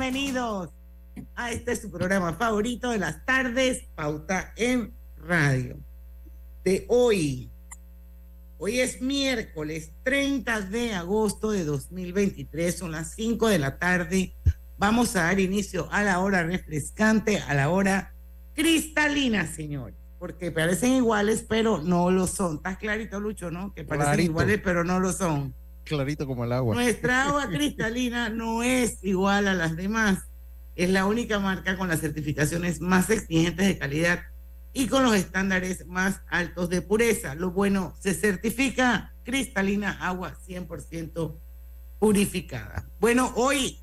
[0.00, 0.70] bienvenidos
[1.34, 5.76] a este su programa favorito de las tardes, Pauta en Radio.
[6.64, 7.50] De hoy,
[8.56, 14.34] hoy es miércoles 30 de agosto de 2023, son las 5 de la tarde.
[14.78, 18.14] Vamos a dar inicio a la hora refrescante, a la hora
[18.54, 22.56] cristalina, señores, porque parecen iguales, pero no lo son.
[22.56, 23.74] ¿Estás clarito, Lucho, no?
[23.74, 24.30] Que parecen Clarito.
[24.30, 25.54] iguales, pero no lo son.
[25.90, 26.74] Clarito como el agua.
[26.74, 30.20] Nuestra agua cristalina no es igual a las demás.
[30.76, 34.20] Es la única marca con las certificaciones más exigentes de calidad
[34.72, 37.34] y con los estándares más altos de pureza.
[37.34, 41.36] Lo bueno, se certifica cristalina agua 100%
[41.98, 42.86] purificada.
[43.00, 43.80] Bueno, hoy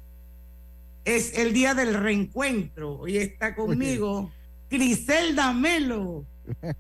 [1.03, 2.99] es el día del reencuentro.
[2.99, 4.31] Hoy está conmigo
[4.69, 6.25] Griselda Melo.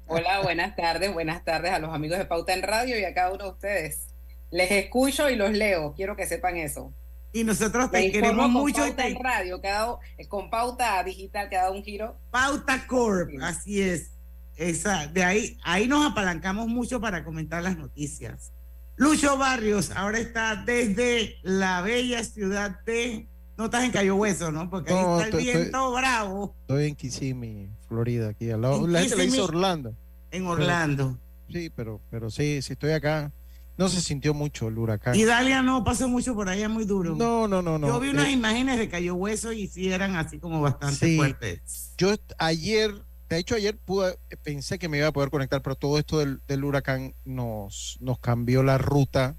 [0.07, 3.33] Hola, buenas tardes, buenas tardes a los amigos de Pauta en Radio y a cada
[3.33, 4.06] uno de ustedes.
[4.51, 6.93] Les escucho y los leo, quiero que sepan eso.
[7.33, 8.85] Y nosotros te queremos con mucho.
[8.87, 9.97] y Pauta te- en Radio, cada,
[10.29, 12.15] con Pauta Digital, cada un giro.
[12.31, 13.37] Pauta Corp, Sí.
[13.41, 14.11] así es.
[14.55, 18.51] Esa, de ahí, ahí nos apalancamos mucho para comentar las noticias.
[18.95, 23.27] Lucho Barrios ahora está desde la bella ciudad de.
[23.55, 24.69] No estás en Cayo Hueso, ¿no?
[24.69, 28.61] Porque ahí No, está el estoy- estoy- viento bravo Estoy en Kissimmee, Florida, aquí al
[28.61, 28.87] lado.
[28.87, 29.41] La gente le.
[29.41, 29.93] Orlando.
[30.31, 31.17] en Orlando.
[31.51, 33.31] Sí, pero, pero sí, sí estoy acá.
[33.77, 35.15] No se sintió mucho el huracán.
[35.15, 37.15] Y Dalia no pasó mucho por allá, muy duro.
[37.15, 37.87] No, no, no, no.
[37.87, 41.15] Yo vi unas Eh, imágenes de Cayo Hueso y sí eran así como bastante Sí.
[41.15, 41.93] fuertes.
[41.97, 42.91] yo ayer,
[43.29, 46.41] de hecho ayer pude, pensé que me iba a poder conectar, pero todo esto del,
[46.47, 49.35] del huracán nos, nos cambió la ruta.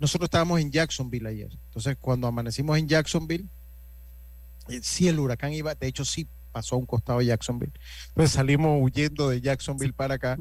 [0.00, 1.50] Nosotros estábamos en Jacksonville ayer.
[1.68, 3.46] Entonces, cuando amanecimos en Jacksonville,
[4.68, 7.72] eh, sí el huracán iba, de hecho sí pasó a un costado de Jacksonville.
[8.08, 10.36] Entonces salimos huyendo de Jacksonville para acá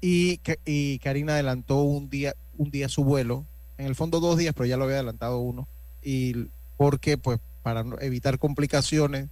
[0.00, 3.44] y, y Karina adelantó un día, un día su vuelo,
[3.78, 5.68] en el fondo dos días, pero ya lo había adelantado uno.
[6.02, 9.28] Y porque, pues, para evitar complicaciones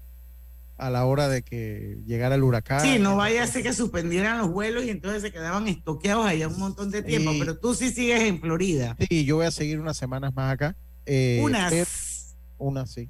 [0.77, 2.81] a la hora de que llegara el huracán.
[2.83, 6.47] Sí, no vaya a ser que suspendieran los vuelos y entonces se quedaban estoqueados allá
[6.49, 7.33] un montón de tiempo.
[7.39, 8.97] Pero tú sí sigues en Florida.
[9.09, 10.77] Sí, yo voy a seguir unas semanas más acá.
[11.05, 11.71] Eh, Unas.
[11.73, 11.87] pero-
[12.59, 13.09] unas, sí.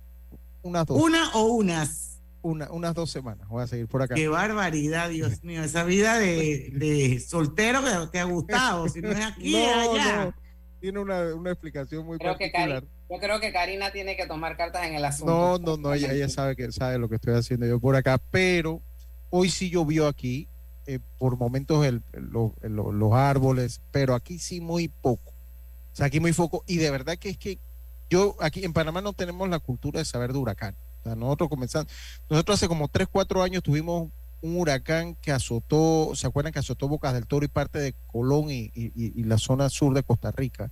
[0.62, 1.00] Unas dos.
[1.02, 2.07] Una o unas.
[2.42, 4.14] Una- unas dos semanas voy a seguir por acá.
[4.14, 5.62] Qué barbaridad, Dios mío.
[5.62, 8.88] Esa vida de, de soltero que te ha gustado.
[8.88, 10.24] Si no es aquí, es allá.
[10.26, 10.34] no,
[10.80, 12.84] Tiene una, una explicación muy Creo que particular.
[13.10, 15.32] Yo creo que Karina tiene que tomar cartas en el asunto.
[15.32, 18.18] No, no, no, ella, ella sabe que sabe lo que estoy haciendo yo por acá,
[18.30, 18.82] pero
[19.30, 20.46] hoy sí llovió aquí,
[20.86, 25.30] eh, por momentos el- el- lo- el- lo- los árboles, pero aquí sí muy poco.
[25.92, 26.64] O sea, aquí muy poco.
[26.66, 27.58] Y de verdad que es que
[28.10, 30.76] yo aquí en Panamá no tenemos la cultura de saber de huracán.
[31.00, 31.88] O sea, nosotros comenzamos,
[32.28, 34.08] nosotros hace como 3, 4 años tuvimos
[34.40, 38.50] un huracán que azotó, ¿se acuerdan que azotó Bocas del Toro y parte de Colón
[38.50, 40.70] y, y- y- y la zona sur de Costa Rica?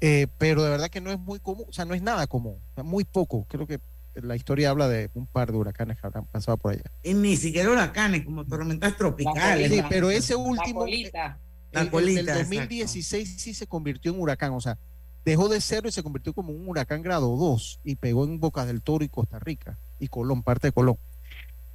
[0.00, 2.56] Eh, pero de verdad que no es muy común, o sea, no es nada común,
[2.70, 3.44] o sea, muy poco.
[3.48, 3.80] Creo que
[4.14, 6.82] la historia habla de un par de huracanes que habrán pasado por allá.
[7.02, 9.64] Y ni siquiera huracanes, como tormentas tropicales.
[9.68, 9.88] Sí, colita.
[9.90, 11.38] pero ese La último, colita.
[11.72, 12.44] La el- el colita, del exacto.
[12.48, 14.78] 2016 sí se convirtió en huracán, o sea,
[15.24, 18.66] dejó de cero y se convirtió como un huracán grado 2 y pegó en Bocas
[18.66, 20.96] del Toro y Costa Rica y Colón, parte de Colón.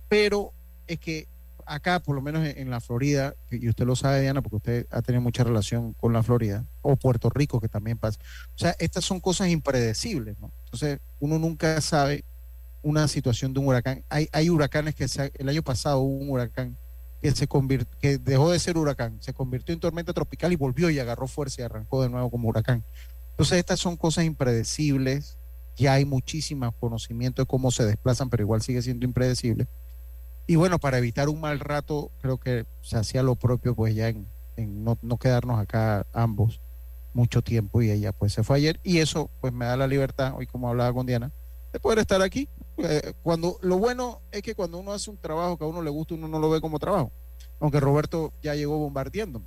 [0.09, 0.51] Pero
[0.87, 1.27] es que
[1.65, 5.01] acá, por lo menos en, la Florida, y usted lo sabe, Diana, porque usted ha
[5.01, 8.19] tenido mucha relación con la Florida, o Puerto Rico, que también pasa.
[8.55, 10.51] O sea, estas son cosas impredecibles, ¿no?
[10.65, 12.23] Entonces, uno nunca sabe
[12.81, 14.03] una situación de un huracán.
[14.09, 16.77] Hay, hay huracanes que se, el año pasado hubo un huracán
[17.21, 20.89] que se convirtió, que dejó de ser huracán, se convirtió en tormenta tropical y volvió
[20.91, 22.83] y agarró fuerza y arrancó de nuevo como huracán.
[23.35, 25.37] Entonces, estas son cosas impredecibles.
[25.75, 29.67] Ya hay muchísimo conocimiento de cómo se desplazan, pero igual sigue siendo impredecible.
[30.47, 34.07] Y bueno, para evitar un mal rato, creo que se hacía lo propio, pues ya
[34.07, 36.61] en, en no, no quedarnos acá ambos
[37.13, 40.33] mucho tiempo y ella pues se fue ayer y eso pues me da la libertad,
[40.37, 41.31] hoy como hablaba con Diana,
[41.71, 42.49] de poder estar aquí.
[42.77, 45.89] Eh, cuando Lo bueno es que cuando uno hace un trabajo que a uno le
[45.89, 47.11] gusta, uno no lo ve como trabajo,
[47.59, 49.45] aunque Roberto ya llegó bombardeándome.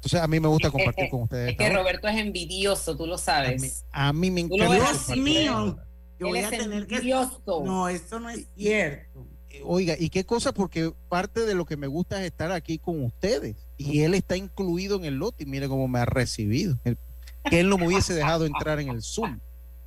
[0.00, 1.50] Entonces a mí me gusta compartir con ustedes.
[1.50, 1.70] Es que.
[1.70, 3.84] Roberto es envidioso, tú lo a, mí, sabes.
[3.92, 4.74] a mí me encanta.
[4.74, 5.78] Dios mío.
[6.18, 6.96] Yo Él voy a tener que.
[6.96, 7.62] envidioso.
[7.66, 9.26] No, eso no es cierto.
[9.50, 12.78] Eh, Oiga, y qué cosa, porque parte de lo que me gusta es estar aquí
[12.78, 13.56] con ustedes.
[13.76, 16.78] Y él está incluido en el lote y mire cómo me ha recibido.
[16.84, 16.96] Él-
[17.44, 19.38] que él no me hubiese dejado entrar en el Zoom.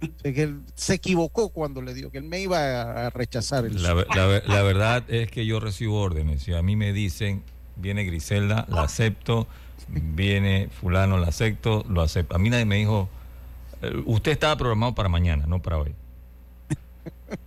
[0.02, 3.66] O sea, que él se equivocó cuando le dijo que él me iba a, rechazar
[3.66, 6.44] el La, la verdad es que yo recibo órdenes.
[6.44, 7.44] Si a mí me dicen,
[7.76, 9.48] viene Griselda, la acepto,
[10.02, 12.36] viene fulano, la acepto, lo acepto.
[12.36, 13.10] A mí nadie me dijo,
[13.82, 15.94] eh, usted estaba programado para mañana, no para hoy.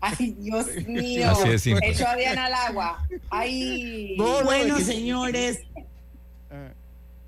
[0.01, 1.31] Ay, Dios mío.
[1.31, 1.91] Así de simple.
[1.91, 3.07] Echó a Diana al agua.
[3.31, 4.17] Ay.
[4.19, 5.61] No, no, bueno, señores,
[6.51, 6.73] Ah,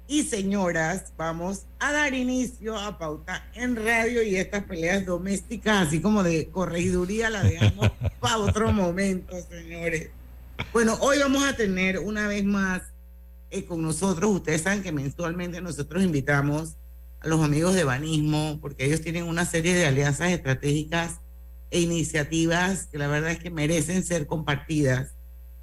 [0.06, 6.00] y señoras, vamos a dar inicio a Pauta en Radio y estas peleas domésticas, así
[6.00, 10.10] como de corregiduría, la dejamos para otro momento, señores.
[10.72, 12.82] Bueno, hoy vamos a tener una vez más
[13.50, 16.76] eh, con nosotros, ustedes saben que mensualmente nosotros invitamos
[17.20, 21.20] a los amigos de Banismo, porque ellos tienen una serie de alianzas estratégicas
[21.70, 25.14] e iniciativas que la verdad es que merecen ser compartidas.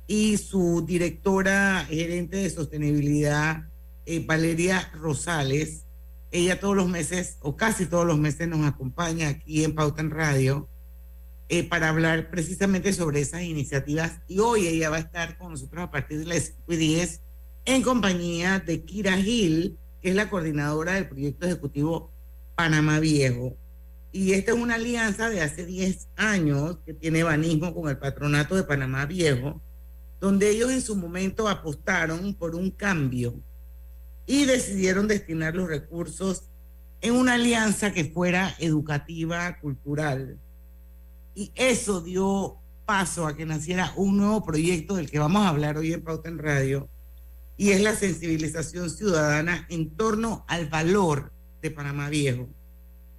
[0.08, 3.68] Y su directora gerente de sostenibilidad,
[4.06, 5.84] eh, Valeria Rosales.
[6.32, 10.12] Ella todos los meses, o casi todos los meses, nos acompaña aquí en Pauta en
[10.12, 10.68] Radio
[11.48, 14.20] eh, para hablar precisamente sobre esas iniciativas.
[14.28, 17.22] Y hoy ella va a estar con nosotros a partir de las 10
[17.66, 22.12] en compañía de Kira Gil, que es la coordinadora del proyecto ejecutivo
[22.56, 23.58] Panamá Viejo.
[24.12, 28.56] Y esta es una alianza de hace 10 años que tiene Banismo con el patronato
[28.56, 29.62] de Panamá Viejo,
[30.22, 33.36] donde ellos en su momento apostaron por un cambio
[34.26, 36.44] y decidieron destinar los recursos
[37.02, 40.40] en una alianza que fuera educativa, cultural.
[41.34, 45.78] Y eso dio paso a que naciera un nuevo proyecto del que vamos a hablar
[45.78, 46.90] hoy en Pauta en Radio,
[47.58, 51.32] y es la sensibilización ciudadana en torno al valor
[51.62, 52.48] de Panamá Viejo,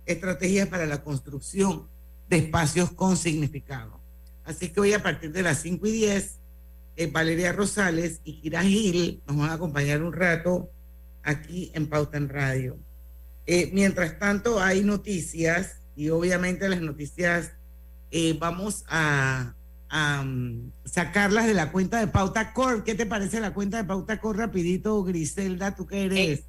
[0.04, 1.88] estrategias para la construcción
[2.28, 4.00] de espacios con significado.
[4.44, 6.38] Así que hoy a partir de las 5 y 10,
[6.96, 10.70] eh, Valeria Rosales y Gira Gil nos van a acompañar un rato
[11.22, 12.78] aquí en Pauta en Radio.
[13.46, 17.52] Eh, mientras tanto, hay noticias y obviamente las noticias
[18.10, 19.55] eh, vamos a,
[19.90, 22.82] mm, sacarlas de la cuenta de Pauta Core.
[22.84, 25.74] ¿Qué te parece la cuenta de Pauta Core rapidito, Griselda?
[25.74, 26.44] ¿Tú qué eres?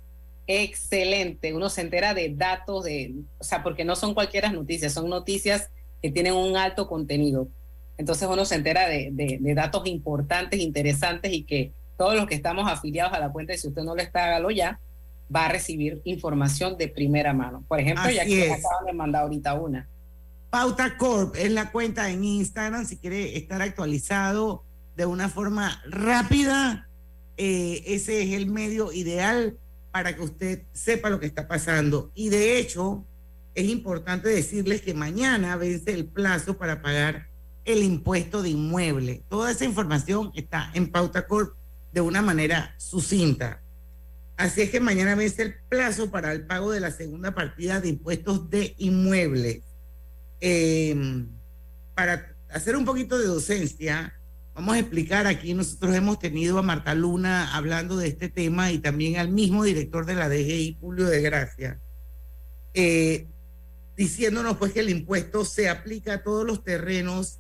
[0.48, 5.10] Excelente, uno se entera de datos, de, o sea, porque no son cualquiera noticias, son
[5.10, 5.70] noticias
[6.02, 7.50] que tienen un alto contenido.
[7.98, 12.72] Entonces uno se entera de, de datos importantes, interesantes y que todos los que estamos
[12.72, 14.80] afiliados a la cuenta, y si usted no lo está, hágalo ya,
[15.36, 17.64] va a recibir información de primera mano.
[17.68, 19.90] Por ejemplo, ya que acaban de mandar ahorita una.
[20.50, 24.64] Pauta Corp es la cuenta en Instagram, si quiere estar actualizado
[24.96, 26.90] de una forma rápida,
[27.36, 29.58] eh, ese es el medio ideal
[29.92, 32.12] para que usted sepa lo que está pasando.
[32.16, 33.06] Y de hecho,
[33.56, 37.28] es importante decirles que mañana vence el plazo para pagar
[37.66, 39.24] el impuesto de inmueble.
[39.30, 41.56] Toda esa información está en Pauta Corp
[41.92, 43.62] de una manera sucinta.
[44.38, 47.90] Así es que mañana vence el plazo para el pago de la segunda partida de
[47.90, 49.67] impuestos de inmuebles.
[50.40, 51.28] Em,
[51.96, 54.14] para hacer un poquito de docencia,
[54.54, 58.80] vamos a explicar aquí, nosotros hemos tenido a Marta Luna hablando de este tema y
[58.80, 61.80] también al mismo director de la DGI, Julio de Gracia,
[62.74, 63.28] eh,
[63.96, 67.40] diciéndonos pues que el impuesto se aplica a todos los terrenos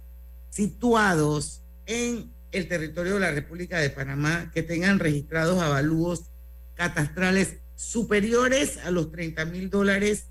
[0.49, 6.31] situados en el territorio de la República de Panamá que tengan registrados avalúos
[6.73, 10.25] catastrales superiores a los 30 mil dólares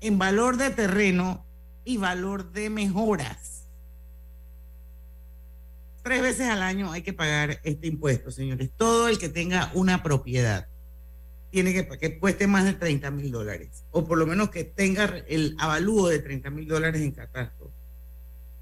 [0.00, 1.44] en valor de terreno
[1.84, 3.66] y valor de mejoras.
[6.02, 8.70] Tres veces al año hay que pagar este impuesto, señores.
[8.76, 10.66] Todo el que tenga una propiedad
[11.50, 15.04] tiene que que cueste más de 30 mil dólares, o por lo menos que tenga
[15.28, 17.70] el avalúo de 30 mil dólares en catastro.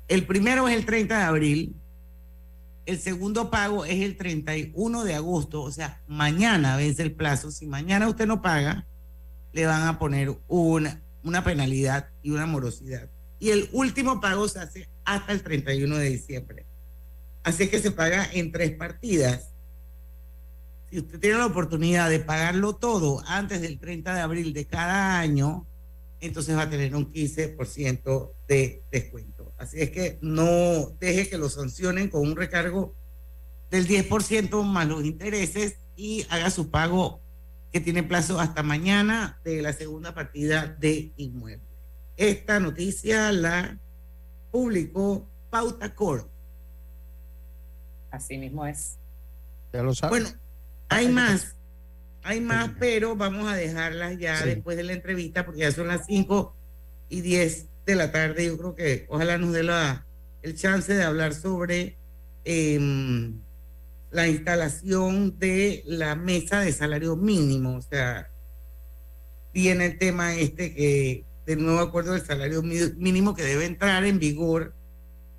[0.09, 1.76] El primero es el 30 de abril,
[2.87, 7.52] el segundo pago es el 31 de agosto, o sea, mañana vence el plazo.
[7.52, 8.87] Si mañana usted no paga,
[9.52, 13.09] le van a poner una, una penalidad y una morosidad.
[13.39, 16.67] Y el último pago se hace hasta el 31 de diciembre.
[17.43, 19.53] Así que se paga en tres partidas.
[20.91, 25.19] Si usted tiene la oportunidad de pagarlo todo antes del 30 de abril de cada
[25.19, 25.67] año,
[26.21, 29.55] entonces va a tener un 15% de descuento.
[29.57, 32.95] Así es que no deje que lo sancionen con un recargo
[33.71, 37.21] del 10% más los intereses y haga su pago
[37.73, 41.65] que tiene plazo hasta mañana de la segunda partida de inmueble.
[42.17, 43.79] Esta noticia la
[44.50, 46.29] publicó Pauta Corp.
[48.11, 48.99] Así mismo es.
[49.73, 50.23] Ya lo saben.
[50.23, 50.39] Bueno,
[50.89, 51.57] hay más,
[52.23, 56.07] hay más, pero vamos a dejarlas ya después de la entrevista porque ya son las
[56.07, 56.55] 5
[57.09, 60.07] y 10 de la tarde, yo creo que ojalá nos dé la,
[60.43, 61.97] el chance de hablar sobre
[62.45, 63.41] em,
[64.11, 67.76] la instalación de la mesa de salario mínimo.
[67.76, 68.31] O sea,
[69.52, 74.19] viene el tema este que del nuevo acuerdo del salario mínimo que debe entrar en
[74.19, 74.75] vigor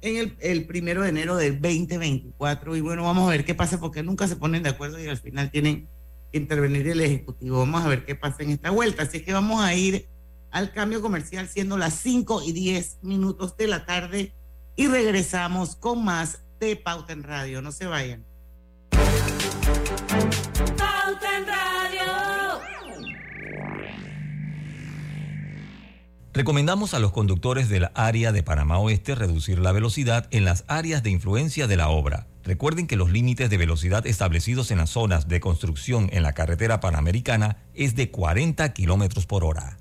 [0.01, 2.75] en el, el, primero de enero del 2024.
[2.75, 5.17] Y bueno, vamos a ver qué pasa porque nunca se ponen de acuerdo y al
[5.17, 5.87] final tienen
[6.31, 7.59] que intervenir el Ejecutivo.
[7.59, 9.03] Vamos a ver qué pasa en esta vuelta.
[9.03, 10.07] Así que vamos a ir
[10.49, 14.33] al cambio comercial siendo las 5 y 10 minutos de la tarde
[14.75, 17.61] y regresamos con más de Pauta en Radio.
[17.61, 18.30] No se vayan.
[26.33, 30.63] Recomendamos a los conductores de la área de Panamá Oeste reducir la velocidad en las
[30.67, 32.25] áreas de influencia de la obra.
[32.43, 36.79] Recuerden que los límites de velocidad establecidos en las zonas de construcción en la carretera
[36.79, 39.80] panamericana es de 40 kilómetros por hora.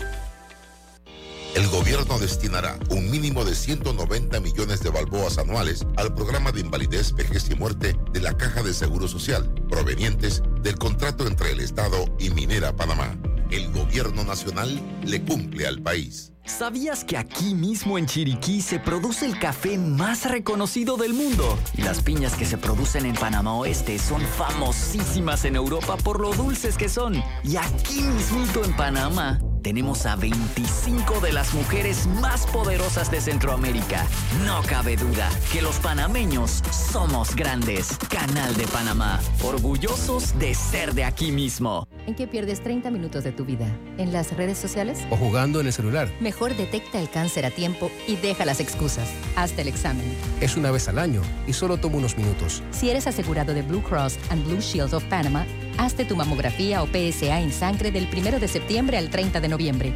[1.55, 7.13] el gobierno destinará un mínimo de 190 millones de balboas anuales al programa de invalidez,
[7.13, 12.05] vejez y muerte de la Caja de Seguro Social, provenientes del contrato entre el Estado
[12.19, 13.17] y Minera Panamá.
[13.49, 16.31] El gobierno nacional le cumple al país.
[16.45, 21.59] ¿Sabías que aquí mismo en Chiriquí se produce el café más reconocido del mundo?
[21.77, 26.77] Las piñas que se producen en Panamá Oeste son famosísimas en Europa por lo dulces
[26.77, 27.21] que son.
[27.43, 34.05] Y aquí mismito en Panamá tenemos a 25 de las mujeres más poderosas de Centroamérica.
[34.45, 37.97] No cabe duda que los panameños somos grandes.
[38.09, 41.87] Canal de Panamá, orgullosos de ser de aquí mismo.
[42.07, 43.67] ¿En qué pierdes 30 minutos de tu vida?
[43.97, 45.05] ¿En las redes sociales?
[45.11, 46.09] ¿O jugando en el celular?
[46.19, 49.07] Mejor detecta el cáncer a tiempo y deja las excusas.
[49.35, 50.05] Hazte el examen.
[50.41, 52.63] Es una vez al año y solo toma unos minutos.
[52.71, 55.45] Si eres asegurado de Blue Cross and Blue Shield of Panama,
[55.77, 59.93] hazte tu mamografía o PSA en sangre del 1 de septiembre al 30 de noviembre.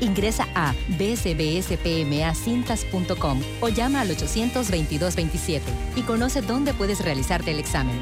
[0.00, 5.60] Ingresa a bsbspmacintas.com o llama al 822-27
[5.96, 7.96] y conoce dónde puedes realizarte el examen.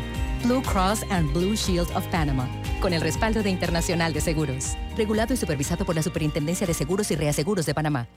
[0.44, 2.48] Blue Cross and Blue Shield of Panama,
[2.80, 4.76] con el respaldo de Internacional de Seguros.
[4.96, 8.08] Regulado y supervisado por la Superintendencia de Seguros y Reaseguros de Panamá.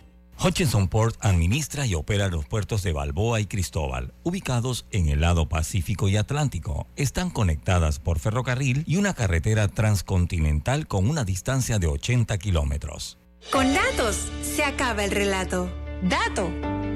[0.43, 5.47] Hutchinson Port administra y opera los puertos de Balboa y Cristóbal, ubicados en el lado
[5.47, 6.87] Pacífico y Atlántico.
[6.95, 13.17] Están conectadas por ferrocarril y una carretera transcontinental con una distancia de 80 kilómetros.
[13.51, 15.71] Con datos se acaba el relato.
[16.01, 16.49] Dato.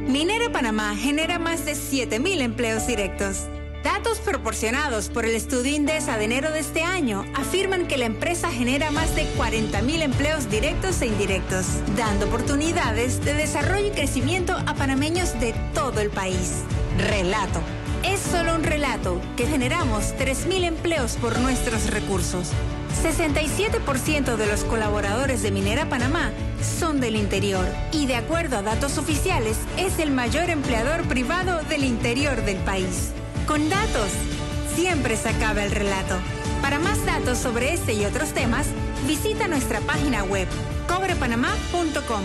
[0.08, 3.48] Minera Panamá genera más de 7.000 empleos directos.
[3.84, 8.52] Datos proporcionados por el estudio Indesa de enero de este año afirman que la empresa
[8.52, 14.76] genera más de 40.000 empleos directos e indirectos, dando oportunidades de desarrollo y crecimiento a
[14.76, 16.64] panameños de todo el país.
[16.98, 17.62] Relato.
[18.04, 22.52] Es solo un relato que generamos 3.000 empleos por nuestros recursos.
[23.02, 26.32] 67% de los colaboradores de Minera Panamá
[26.62, 31.86] son del interior y de acuerdo a datos oficiales es el mayor empleador privado del
[31.86, 33.14] interior del país.
[33.50, 34.12] Con datos,
[34.76, 36.20] siempre se acaba el relato.
[36.62, 38.68] Para más datos sobre este y otros temas,
[39.08, 40.48] visita nuestra página web
[40.88, 42.22] cobrepanamá.com.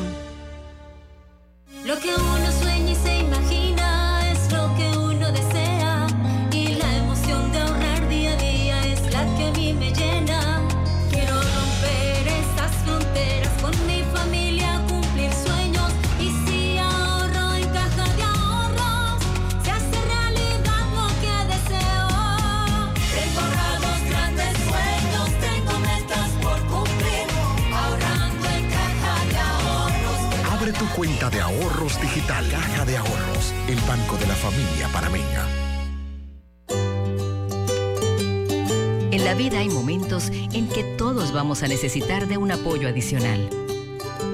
[31.05, 32.49] cuenta de ahorros digital.
[32.51, 35.47] Caja de Ahorros, el banco de la familia parameña.
[39.11, 43.51] En la vida hay momentos en que todos vamos a necesitar de un apoyo adicional.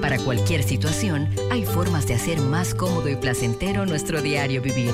[0.01, 4.93] Para cualquier situación, hay formas de hacer más cómodo y placentero nuestro diario vivir.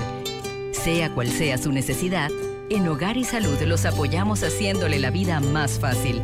[0.71, 2.31] Sea cual sea su necesidad,
[2.71, 6.23] en Hogar y Salud los apoyamos haciéndole la vida más fácil,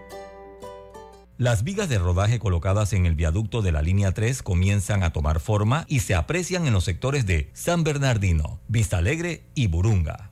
[1.41, 5.39] Las vigas de rodaje colocadas en el viaducto de la línea 3 comienzan a tomar
[5.39, 10.31] forma y se aprecian en los sectores de San Bernardino, Vista Alegre y Burunga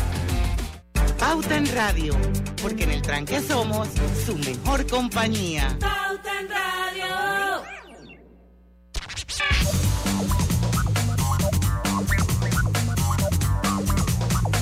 [1.21, 2.15] Pauta en Radio,
[2.63, 3.87] porque en el tranque somos
[4.25, 5.77] su mejor compañía.
[5.79, 7.61] Pauta en Radio.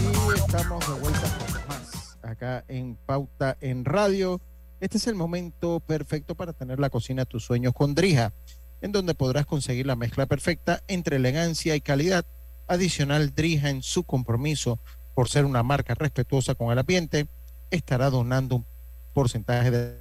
[0.02, 4.42] Y estamos de vuelta con más acá en Pauta en Radio.
[4.82, 8.34] Este es el momento perfecto para tener la cocina de tus sueños con Drija,
[8.82, 12.26] en donde podrás conseguir la mezcla perfecta entre elegancia y calidad.
[12.68, 14.78] Adicional, Drija en su compromiso
[15.20, 17.28] por ser una marca respetuosa con el ambiente,
[17.70, 18.66] estará donando un
[19.12, 19.98] porcentaje de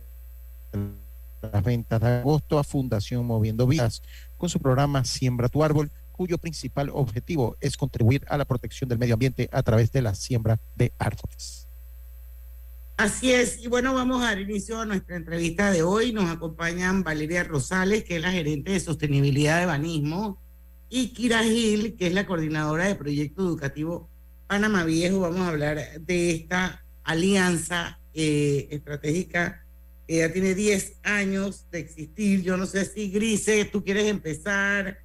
[1.42, 4.00] las ventas de agosto a Fundación Moviendo Vidas
[4.36, 9.00] con su programa Siembra tu Árbol, cuyo principal objetivo es contribuir a la protección del
[9.00, 11.66] medio ambiente a través de la siembra de árboles.
[12.96, 16.12] Así es, y bueno, vamos a dar inicio a nuestra entrevista de hoy.
[16.12, 20.40] Nos acompañan Valeria Rosales, que es la gerente de sostenibilidad de Banismo,
[20.88, 24.07] y Kira Gil, que es la coordinadora de proyecto educativo
[24.48, 25.20] Panamá Viejo.
[25.20, 29.64] Vamos a hablar de esta alianza eh, estratégica
[30.08, 32.42] que ya tiene 10 años de existir.
[32.42, 34.98] Yo no sé si Grise, tú quieres empezar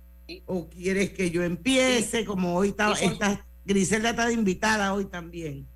[0.45, 5.05] o quieres que yo empiece, como hoy está, Sí, está Griselda está de invitada hoy
[5.05, 5.67] también.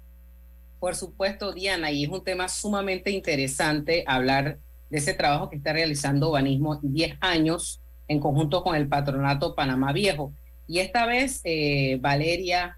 [0.80, 5.74] Por supuesto, Diana, y es un tema sumamente interesante hablar de ese trabajo que está
[5.74, 10.34] realizando Banismo 10 años en conjunto con el Patronato Panamá Viejo.
[10.68, 12.78] Y esta vez, eh, Valeria,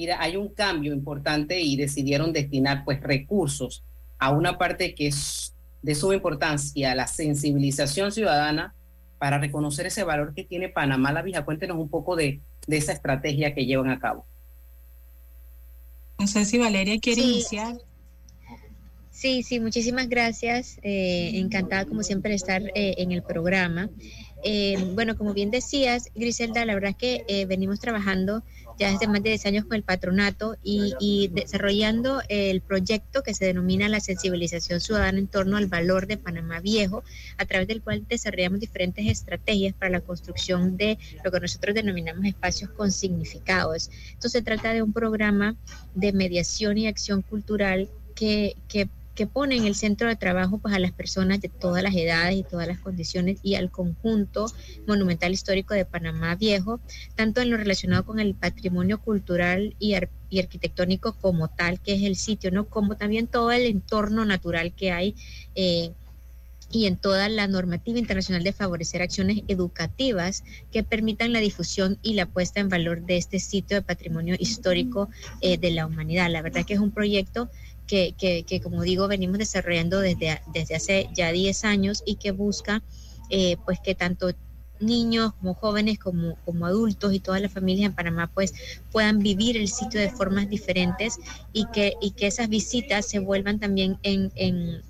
[0.00, 3.84] mira, hay un cambio importante y decidieron destinar pues recursos
[4.18, 8.72] a una parte que es de suma importancia, la sensibilización ciudadana
[9.18, 11.44] para reconocer ese valor que tiene Panamá la Vieja.
[11.44, 14.24] Cuéntenos un poco de, de esa estrategia que llevan a cabo.
[16.18, 17.32] No sé si Valeria quiere Sí.
[17.32, 17.76] iniciar.
[19.10, 20.78] Sí, sí, muchísimas gracias.
[20.82, 23.90] Eh, encantada como siempre de estar eh, en el programa.
[24.42, 28.42] Eh, bueno, como bien decías, Griselda, la verdad es que eh, venimos trabajando
[28.80, 33.34] ya desde más de 10 años con el patronato y, y desarrollando el proyecto que
[33.34, 37.04] se denomina la sensibilización ciudadana en torno al valor de Panamá Viejo,
[37.36, 42.24] a través del cual desarrollamos diferentes estrategias para la construcción de lo que nosotros denominamos
[42.24, 43.90] espacios con significados.
[44.12, 45.56] Esto se trata de un programa
[45.94, 48.88] de mediación y acción cultural que, que,
[49.20, 52.36] que pone en el centro de trabajo pues, a las personas de todas las edades
[52.38, 54.46] y todas las condiciones y al conjunto
[54.86, 56.80] monumental histórico de Panamá Viejo,
[57.16, 61.92] tanto en lo relacionado con el patrimonio cultural y, ar- y arquitectónico como tal, que
[61.96, 62.64] es el sitio, ¿no?
[62.64, 65.14] Como también todo el entorno natural que hay.
[65.54, 65.90] eh,
[66.72, 72.14] y en toda la normativa internacional de favorecer acciones educativas que permitan la difusión y
[72.14, 75.08] la puesta en valor de este sitio de patrimonio histórico
[75.40, 76.30] eh, de la humanidad.
[76.30, 77.50] La verdad que es un proyecto
[77.90, 82.30] que, que, que, como digo, venimos desarrollando desde, desde hace ya 10 años y que
[82.30, 82.84] busca
[83.30, 84.30] eh, pues que tanto
[84.78, 88.54] niños como jóvenes como, como adultos y todas las familias en Panamá pues
[88.92, 91.18] puedan vivir el sitio de formas diferentes
[91.52, 94.82] y que, y que esas visitas se vuelvan también en, en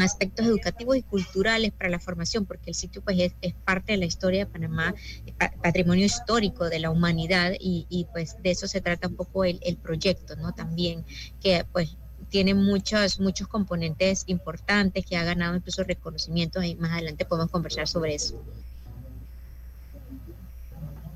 [0.00, 3.98] aspectos educativos y culturales para la formación, porque el sitio pues es, es parte de
[3.98, 4.94] la historia de Panamá,
[5.38, 9.44] pa- patrimonio histórico de la humanidad y, y, pues de eso se trata un poco
[9.44, 10.52] el, el proyecto, ¿no?
[10.54, 11.04] También
[11.38, 11.98] que pues
[12.30, 17.86] tiene muchos, muchos componentes importantes que ha ganado incluso reconocimientos y más adelante podemos conversar
[17.88, 18.34] sobre eso.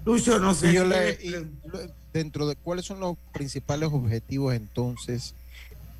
[0.05, 0.71] Lucho, no sé.
[0.71, 1.19] Y yo le-
[2.13, 5.35] dentro de cuáles son los principales objetivos entonces,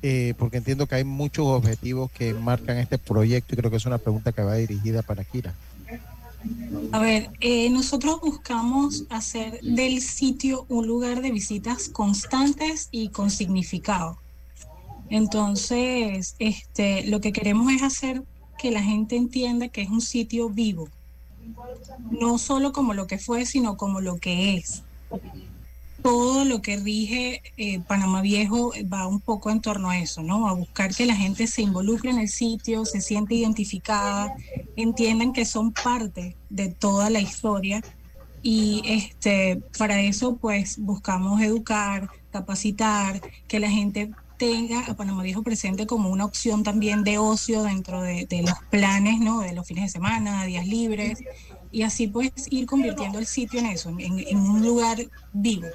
[0.07, 3.85] Eh, porque entiendo que hay muchos objetivos que marcan este proyecto y creo que es
[3.87, 5.55] una pregunta que va dirigida para Kira.
[6.91, 13.31] A ver, eh, nosotros buscamos hacer del sitio un lugar de visitas constantes y con
[13.31, 14.19] significado.
[15.09, 18.23] Entonces, este, lo que queremos es hacer
[18.57, 20.87] que la gente entienda que es un sitio vivo,
[22.11, 24.83] no solo como lo que fue, sino como lo que es.
[26.01, 30.47] Todo lo que rige eh, Panamá Viejo va un poco en torno a eso, ¿no?
[30.47, 34.35] A buscar que la gente se involucre en el sitio, se siente identificada,
[34.75, 37.81] entiendan que son parte de toda la historia
[38.43, 45.43] y este para eso pues buscamos educar, capacitar, que la gente tenga a Panamá Viejo
[45.43, 49.41] presente como una opción también de ocio dentro de, de los planes, ¿no?
[49.41, 51.19] De los fines de semana, días libres
[51.71, 54.97] y así pues ir convirtiendo el sitio en eso, en, en un lugar
[55.33, 55.67] vivo.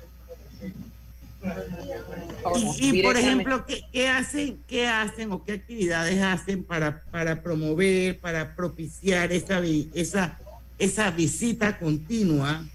[2.81, 7.43] Y, y, por ejemplo, ¿qué, ¿qué, hacen, ¿qué hacen o qué actividades hacen para, para
[7.43, 9.61] promover, para propiciar esa,
[9.95, 10.39] esa,
[10.79, 12.67] esa visita continua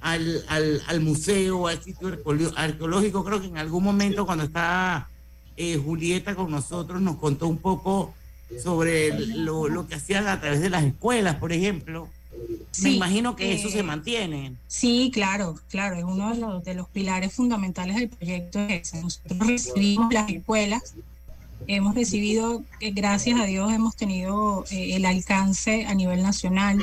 [0.00, 2.08] al, al, al museo, al sitio
[2.56, 3.24] arqueológico?
[3.24, 5.08] Creo que en algún momento cuando estaba
[5.62, 8.14] eh, Julieta con nosotros nos contó un poco
[8.62, 12.08] sobre lo, lo que hacían a través de las escuelas, por ejemplo.
[12.82, 14.54] Me imagino que eso se eh, mantiene.
[14.66, 18.58] Sí, claro, claro, es uno de los, de los pilares fundamentales del proyecto.
[18.60, 19.00] Ese.
[19.02, 20.94] Nosotros recibimos las escuelas,
[21.66, 26.82] hemos recibido, eh, gracias a Dios, hemos tenido eh, el alcance a nivel nacional.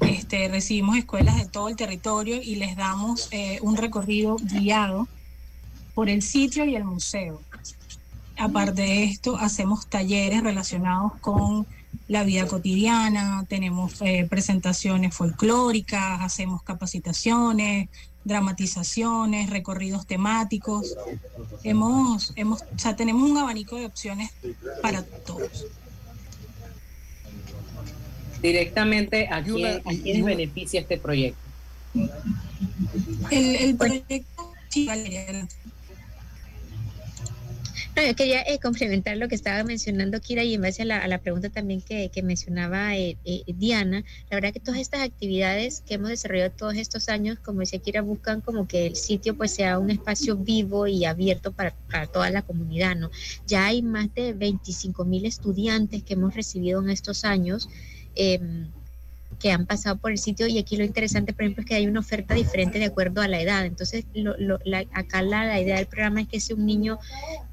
[0.00, 5.08] Este, recibimos escuelas de todo el territorio y les damos eh, un recorrido guiado
[5.94, 7.40] por el sitio y el museo.
[8.40, 11.66] Aparte de esto, hacemos talleres relacionados con
[12.08, 17.90] la vida cotidiana, tenemos eh, presentaciones folclóricas, hacemos capacitaciones,
[18.24, 20.96] dramatizaciones, recorridos temáticos.
[21.64, 24.30] Hemos, hemos, o sea, tenemos un abanico de opciones
[24.80, 25.66] para todos.
[28.40, 31.38] Directamente, ¿a, quién, ¿a quiénes beneficia este proyecto?
[33.30, 35.46] El, el proyecto, sí, Valeria,
[38.00, 40.98] no, yo quería eh, complementar lo que estaba mencionando Kira y en base a la,
[40.98, 45.02] a la pregunta también que, que mencionaba eh, eh, Diana, la verdad que todas estas
[45.02, 49.36] actividades que hemos desarrollado todos estos años, como decía Kira, buscan como que el sitio
[49.36, 53.10] pues sea un espacio vivo y abierto para, para toda la comunidad, ¿no?
[53.46, 57.68] Ya hay más de 25 mil estudiantes que hemos recibido en estos años.
[58.14, 58.40] Eh,
[59.40, 61.86] que han pasado por el sitio y aquí lo interesante, por ejemplo, es que hay
[61.86, 63.64] una oferta diferente de acuerdo a la edad.
[63.64, 66.98] Entonces, lo, lo, la, acá la, idea del programa es que si un niño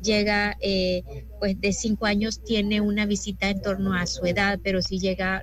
[0.01, 4.81] llega eh, pues de cinco años, tiene una visita en torno a su edad, pero
[4.81, 5.41] si llega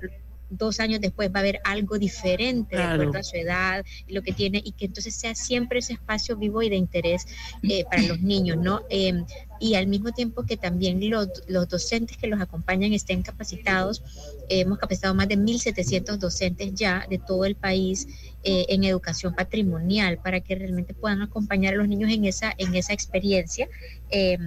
[0.49, 2.97] dos años después va a haber algo diferente claro.
[2.97, 6.37] de acuerdo a su edad, lo que tiene, y que entonces sea siempre ese espacio
[6.37, 7.25] vivo y de interés
[7.63, 8.81] eh, para los niños, ¿no?
[8.89, 9.23] Eh,
[9.59, 14.03] y al mismo tiempo que también los, los, docentes que los acompañan estén capacitados.
[14.49, 18.07] Eh, hemos capacitado más de 1.700 docentes ya de todo el país
[18.43, 22.75] eh, en educación patrimonial para que realmente puedan acompañar a los niños en esa, en
[22.75, 23.67] esa experiencia
[24.09, 24.37] eh,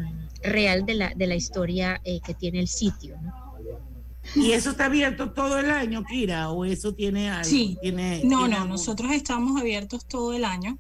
[0.43, 3.17] real de la, de la historia que tiene el sitio.
[3.23, 3.48] ¿no?
[4.35, 6.51] ¿Y eso está abierto todo el año, Kira?
[6.51, 7.45] ¿O eso tiene algo?
[7.45, 7.79] Sí.
[7.81, 10.79] ¿Tiene, no, tiene no, nosotros estamos abiertos todo el año.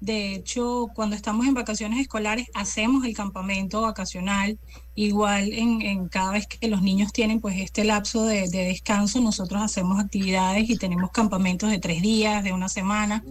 [0.00, 4.58] De hecho, cuando estamos en vacaciones escolares, hacemos el campamento vacacional.
[4.94, 9.20] Igual en, en cada vez que los niños tienen pues este lapso de, de, descanso,
[9.20, 13.24] nosotros hacemos actividades y tenemos campamentos de tres días, de una semana.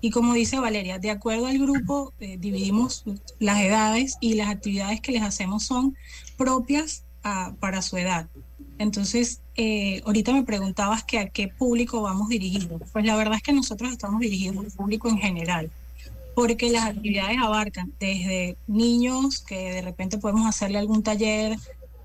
[0.00, 3.04] Y como dice Valeria, de acuerdo al grupo, eh, dividimos
[3.38, 5.96] las edades y las actividades que les hacemos son
[6.36, 8.28] propias a, para su edad.
[8.78, 12.82] Entonces, eh, ahorita me preguntabas que a qué público vamos dirigidos.
[12.92, 15.70] Pues la verdad es que nosotros estamos dirigidos al público en general,
[16.34, 21.56] porque las actividades abarcan desde niños que de repente podemos hacerle algún taller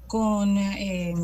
[0.06, 1.16] con eh,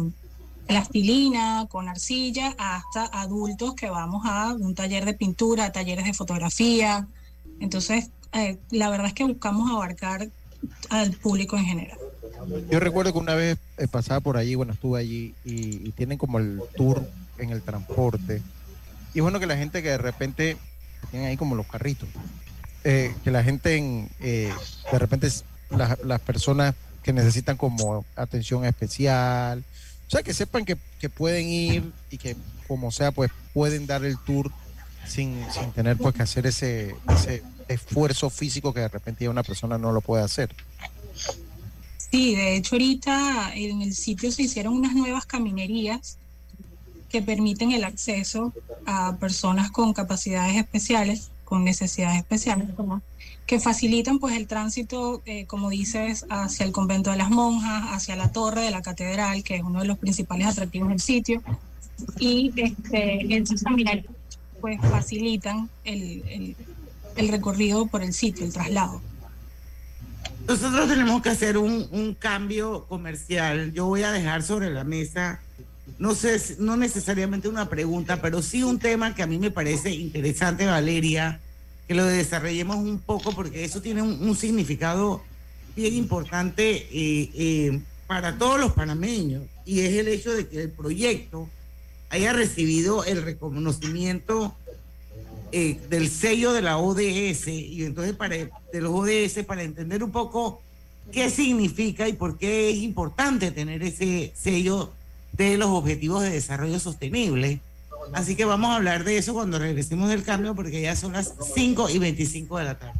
[0.67, 7.07] plastilina, con arcilla, hasta adultos que vamos a un taller de pintura, talleres de fotografía.
[7.59, 10.27] Entonces, eh, la verdad es que buscamos abarcar
[10.89, 11.97] al público en general.
[12.69, 16.39] Yo recuerdo que una vez eh, pasaba por allí, bueno, estuve allí y, tienen como
[16.39, 17.07] el tour
[17.37, 18.41] en el transporte.
[19.13, 20.57] Y bueno que la gente que de repente
[21.11, 22.09] tienen ahí como los carritos,
[22.83, 24.53] eh, que la gente en, eh,
[24.91, 25.29] de repente
[25.69, 29.63] las, las, personas que necesitan como atención especial,
[30.07, 32.35] o sea, que sepan que, que, pueden ir y que
[32.67, 34.51] como sea, pues pueden dar el tour
[35.07, 39.43] sin, sin tener pues que hacer ese, ese esfuerzo físico que de repente ya una
[39.43, 40.49] persona no lo puede hacer.
[42.11, 46.17] Sí, de hecho ahorita en el sitio se hicieron unas nuevas caminerías
[47.09, 48.53] que permiten el acceso
[48.85, 52.67] a personas con capacidades especiales, con necesidades especiales,
[53.45, 58.15] que facilitan pues el tránsito, eh, como dices, hacia el convento de las monjas, hacia
[58.15, 61.41] la torre de la catedral, que es uno de los principales atractivos del sitio,
[62.19, 64.05] y este, esas caminarías
[64.59, 66.55] pues facilitan el,
[67.15, 69.01] el recorrido por el sitio, el traslado.
[70.47, 73.73] Nosotros tenemos que hacer un, cambio comercial.
[73.73, 75.39] Yo voy a dejar sobre la mesa,
[75.97, 79.89] no sé, no necesariamente una pregunta, pero sí un tema que a mí me parece
[79.91, 81.39] interesante, Valeria,
[81.87, 85.23] que lo desarrollemos un poco porque eso tiene un, un significado
[85.75, 90.69] bien importante eh, eh, para todos los panameños y es el hecho de que el
[90.69, 91.49] proyecto
[92.09, 94.55] haya recibido el reconocimiento
[95.51, 100.11] eh, del sello de la ODS y entonces para de los ODS para entender un
[100.11, 100.61] poco
[101.11, 104.91] qué significa y por qué es importante tener ese sello
[105.33, 107.59] de los objetivos de desarrollo sostenible.
[108.13, 111.33] Así que vamos a hablar de eso cuando regresemos del cambio porque ya son las
[111.53, 112.99] 5 y 25 de la tarde.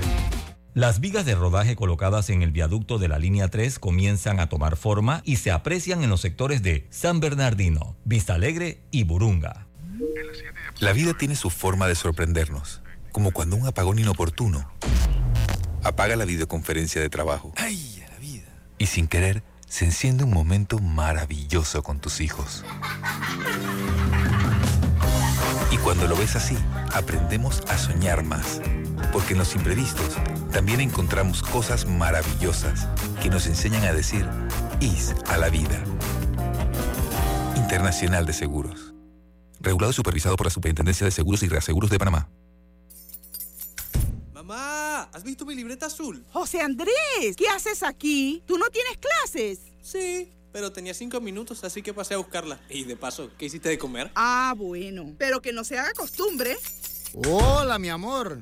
[0.73, 4.77] Las vigas de rodaje colocadas en el viaducto de la línea 3 comienzan a tomar
[4.77, 9.67] forma y se aprecian en los sectores de San Bernardino, Vista Alegre y Burunga.
[10.79, 12.81] La vida tiene su forma de sorprendernos,
[13.11, 14.71] como cuando un apagón inoportuno
[15.83, 17.51] apaga la videoconferencia de trabajo.
[17.57, 18.47] ¡Ay, la vida!
[18.77, 22.63] Y sin querer, se enciende un momento maravilloso con tus hijos.
[25.69, 26.57] Y cuando lo ves así,
[26.93, 28.61] aprendemos a soñar más.
[29.11, 30.17] Porque en los imprevistos
[30.51, 32.87] también encontramos cosas maravillosas
[33.21, 34.27] que nos enseñan a decir
[34.79, 35.83] IS a la vida.
[37.55, 38.93] Internacional de Seguros.
[39.59, 42.29] Regulado y supervisado por la Superintendencia de Seguros y Reaseguros de Panamá.
[44.33, 46.25] Mamá, ¿has visto mi libreta azul?
[46.31, 48.43] José Andrés, ¿qué haces aquí?
[48.45, 49.59] ¿Tú no tienes clases?
[49.81, 52.59] Sí, pero tenía cinco minutos, así que pasé a buscarla.
[52.69, 54.11] Y de paso, ¿qué hiciste de comer?
[54.15, 55.13] Ah, bueno.
[55.17, 56.57] Pero que no se haga costumbre.
[57.13, 58.41] Hola, mi amor.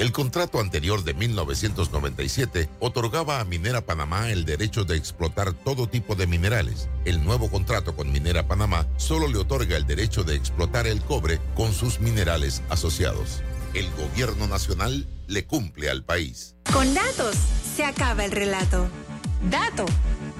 [0.00, 6.14] El contrato anterior de 1997 otorgaba a Minera Panamá el derecho de explotar todo tipo
[6.14, 6.88] de minerales.
[7.04, 11.38] El nuevo contrato con Minera Panamá solo le otorga el derecho de explotar el cobre
[11.54, 13.42] con sus minerales asociados.
[13.74, 16.54] El gobierno nacional le cumple al país.
[16.72, 17.36] Con datos
[17.76, 18.88] se acaba el relato.
[19.50, 19.84] Dato.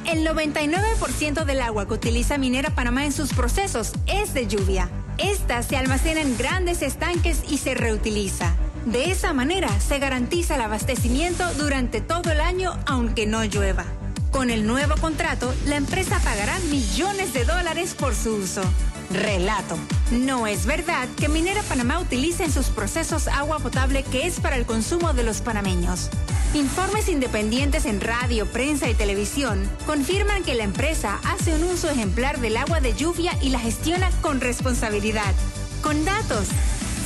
[0.07, 4.90] El 99% del agua que utiliza Minera Panamá en sus procesos es de lluvia.
[5.18, 8.57] Esta se almacena en grandes estanques y se reutiliza.
[8.87, 13.85] De esa manera se garantiza el abastecimiento durante todo el año aunque no llueva.
[14.31, 18.62] Con el nuevo contrato, la empresa pagará millones de dólares por su uso.
[19.11, 19.77] Relato.
[20.12, 24.57] No es verdad que Minera Panamá utilice en sus procesos agua potable que es para
[24.57, 26.09] el consumo de los panameños.
[26.55, 32.40] Informes independientes en radio, prensa y televisión confirman que la empresa hace un uso ejemplar
[32.40, 35.35] del agua de lluvia y la gestiona con responsabilidad.
[35.83, 36.47] Con datos,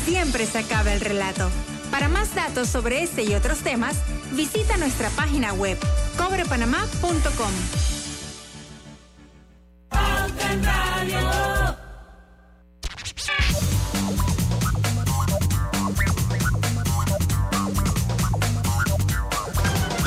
[0.05, 1.51] siempre se acaba el relato.
[1.90, 3.97] Para más datos sobre este y otros temas,
[4.33, 5.79] visita nuestra página web
[6.19, 7.53] cobrepanamá.com.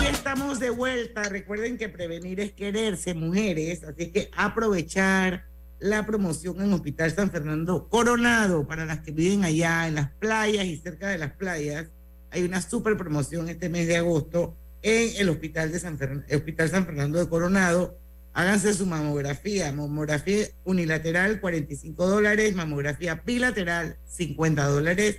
[0.09, 1.23] Estamos de vuelta.
[1.23, 3.83] Recuerden que prevenir es quererse, mujeres.
[3.83, 5.45] Así que aprovechar
[5.79, 10.65] la promoción en Hospital San Fernando Coronado para las que viven allá en las playas
[10.65, 11.87] y cerca de las playas.
[12.31, 16.69] Hay una super promoción este mes de agosto en el Hospital, de San, Fern- Hospital
[16.69, 17.97] San Fernando de Coronado.
[18.33, 19.71] Háganse su mamografía.
[19.71, 22.55] Mamografía unilateral, 45 dólares.
[22.55, 25.17] Mamografía bilateral, 50 dólares.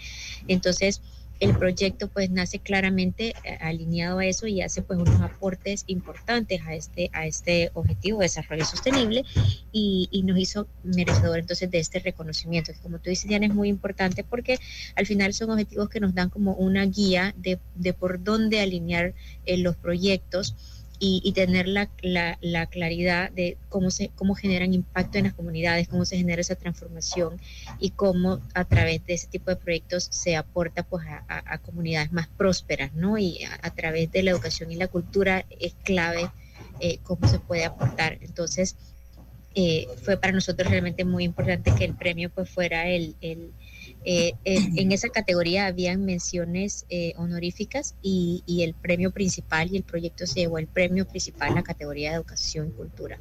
[0.49, 1.03] Entonces,
[1.41, 6.61] el proyecto pues nace claramente eh, alineado a eso y hace pues unos aportes importantes
[6.67, 9.25] a este, a este objetivo de desarrollo sostenible
[9.73, 13.55] y, y nos hizo merecedor entonces de este reconocimiento, que como tú dices Diana es
[13.55, 14.59] muy importante porque
[14.95, 19.15] al final son objetivos que nos dan como una guía de, de por dónde alinear
[19.45, 20.55] eh, los proyectos
[20.99, 25.89] y, tener la, la, la, claridad de cómo, se, cómo generan impacto en las comunidades,
[25.89, 27.41] cómo se genera esa transformación
[27.79, 31.59] y cómo a través de ese tipo de proyectos se aporta pues, a, a, a
[31.59, 33.19] comunidades más prósperas, ¿no?
[33.19, 36.31] Y a, a, través de la educación y la cultura es clave
[36.81, 38.19] eh, cómo se puede aportar.
[38.21, 38.77] Entonces,
[39.55, 43.53] eh, fue para nosotros realmente muy importante que el premio pues fuera el, el
[44.09, 49.79] eh, en, en, esa categoría habían menciones eh, honoríficas y, y, el premio principal y
[49.79, 53.19] el proyecto se llevó el premio principal en la categoría de educación y cultura.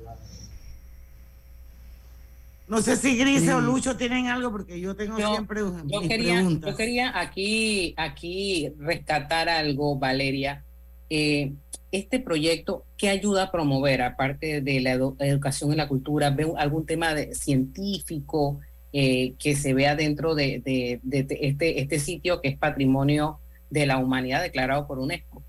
[2.67, 3.50] No sé si Grise sí.
[3.50, 6.69] o Lucho tienen algo porque yo tengo yo, siempre yo quería, preguntas.
[6.69, 10.63] Yo quería aquí, aquí rescatar algo, Valeria.
[11.10, 11.52] Eh,
[11.91, 16.30] este proyecto, ¿qué ayuda a promover, aparte de la edu educación y la cultura?
[16.30, 18.60] ¿Ve algún tema de, científico
[18.97, 23.86] eh, que se vea dentro de, de, de, este, este sitio que es patrimonio de
[23.86, 25.43] la humanidad declarado por UNESCO?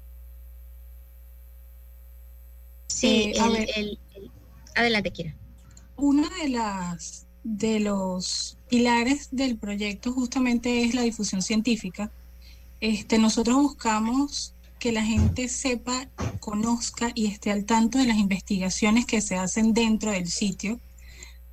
[2.88, 4.30] Sí, eh, el, el, el,
[4.74, 5.37] adelante, Kira.
[5.94, 12.11] Una de las de los pilares del proyecto justamente es la difusión científica.
[12.80, 16.09] Este, nosotros buscamos que la gente sepa,
[16.40, 20.80] conozca y esté al tanto de las investigaciones que se hacen dentro del sitio,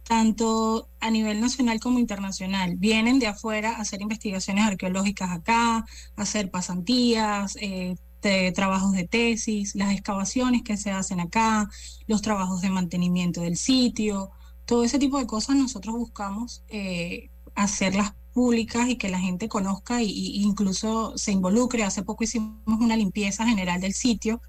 [0.04, 2.76] tanto a nivel nacional como internacional.
[2.78, 5.86] Vienen de afuera a hacer investigaciones arqueológicas acá,
[6.16, 11.70] hacer pasantías, eh, de trabajos de tesis, las excavaciones que se hacen acá,
[12.08, 14.32] los trabajos de mantenimiento del sitio,
[14.66, 20.02] todo ese tipo de cosas nosotros buscamos eh, hacerlas públicas y que la gente conozca
[20.02, 21.84] y, incluso se involucre.
[21.84, 24.42] Hace poco hicimos una limpieza general del sitio.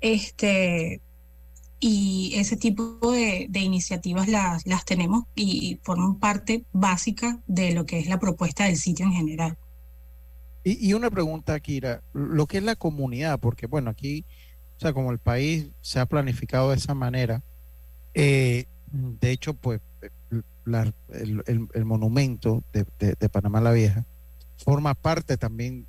[0.00, 1.00] Este,
[1.86, 7.74] y ese tipo de, de iniciativas las, las tenemos y, y, forman parte básica de
[7.74, 9.58] lo que es la propuesta del sitio en general.
[10.62, 14.24] Y, y, una pregunta, Kira, lo que es la comunidad, porque bueno, aquí,
[14.78, 17.42] o sea, como el país se ha planificado de esa manera,
[18.14, 19.82] eh, de hecho, pues
[20.64, 24.06] la, el, el, el, monumento de, de, de, Panamá la Vieja
[24.56, 25.86] forma parte también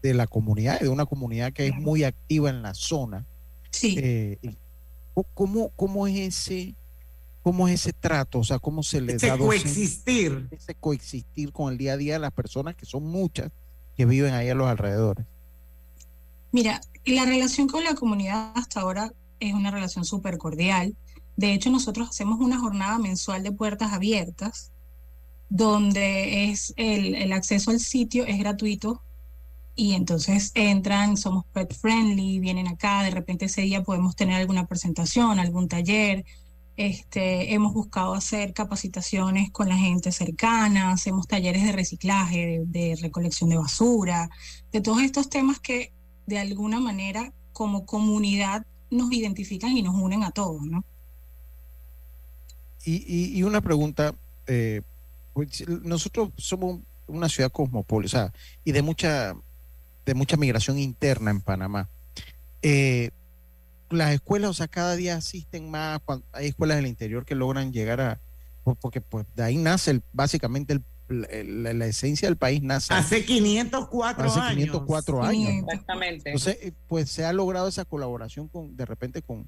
[0.00, 3.26] de la comunidad, de una comunidad que es muy activa en la zona.
[3.70, 3.96] Sí.
[3.98, 4.38] Eh,
[5.34, 6.74] ¿cómo, ¿Cómo es ese
[7.42, 8.38] cómo es ese trato?
[8.38, 10.48] O sea, ¿cómo se le ese da coexistir?
[10.50, 13.50] Ese coexistir con el día a día de las personas que son muchas
[13.96, 15.26] que viven ahí a los alrededores.
[16.52, 20.96] Mira, la relación con la comunidad hasta ahora es una relación súper cordial.
[21.36, 24.70] De hecho, nosotros hacemos una jornada mensual de puertas abiertas,
[25.50, 29.02] donde es el, el, acceso al sitio es gratuito
[29.76, 34.66] y entonces entran, somos pet friendly, vienen acá, de repente ese día podemos tener alguna
[34.66, 36.24] presentación, algún taller.
[36.76, 43.50] Este, hemos buscado hacer capacitaciones con la gente cercana, hacemos talleres de reciclaje, de, recolección
[43.50, 44.28] de basura,
[44.72, 45.92] de todos estos temas que
[46.26, 50.84] de alguna manera como comunidad nos identifican y nos unen a todos, ¿no?
[52.84, 54.14] Y, y, y una pregunta,
[54.46, 54.82] eh,
[55.32, 58.32] pues, nosotros somos una ciudad cosmopolita,
[58.64, 59.34] y de mucha,
[60.04, 61.88] de mucha migración interna en Panamá.
[62.62, 63.10] Eh,
[63.90, 67.72] las escuelas, o sea, cada día asisten más, cuando, hay escuelas del interior que logran
[67.72, 68.20] llegar a,
[68.80, 72.94] porque pues de ahí nace el, básicamente el, la, la, esencia del país nace.
[72.94, 74.64] Hace 504 hace años.
[74.64, 75.50] 504 años.
[75.50, 76.30] Exactamente.
[76.30, 79.46] Entonces, eh, pues se ha logrado esa colaboración con, de repente con,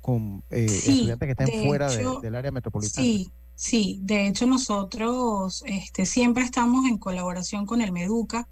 [0.00, 3.04] con eh, sí, estudiantes que estén de fuera hecho, de, del área metropolitana.
[3.04, 8.48] Sí, sí, de hecho nosotros este, siempre estamos en colaboración con el Meduca.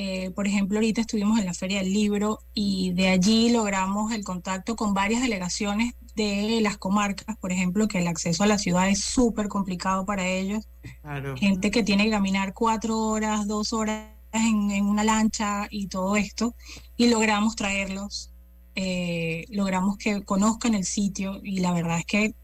[0.00, 4.22] Eh, por ejemplo, ahorita estuvimos en la Feria del Libro y de allí logramos el
[4.22, 8.88] contacto con varias delegaciones de las comarcas, por ejemplo, que el acceso a la ciudad
[8.88, 10.68] es súper complicado para ellos.
[11.02, 11.36] Claro.
[11.36, 16.14] Gente que tiene que caminar cuatro horas, dos horas en, en una lancha y todo
[16.14, 16.54] esto,
[16.96, 18.30] y logramos traerlos,
[18.76, 22.34] eh, logramos que conozcan el sitio y la verdad es que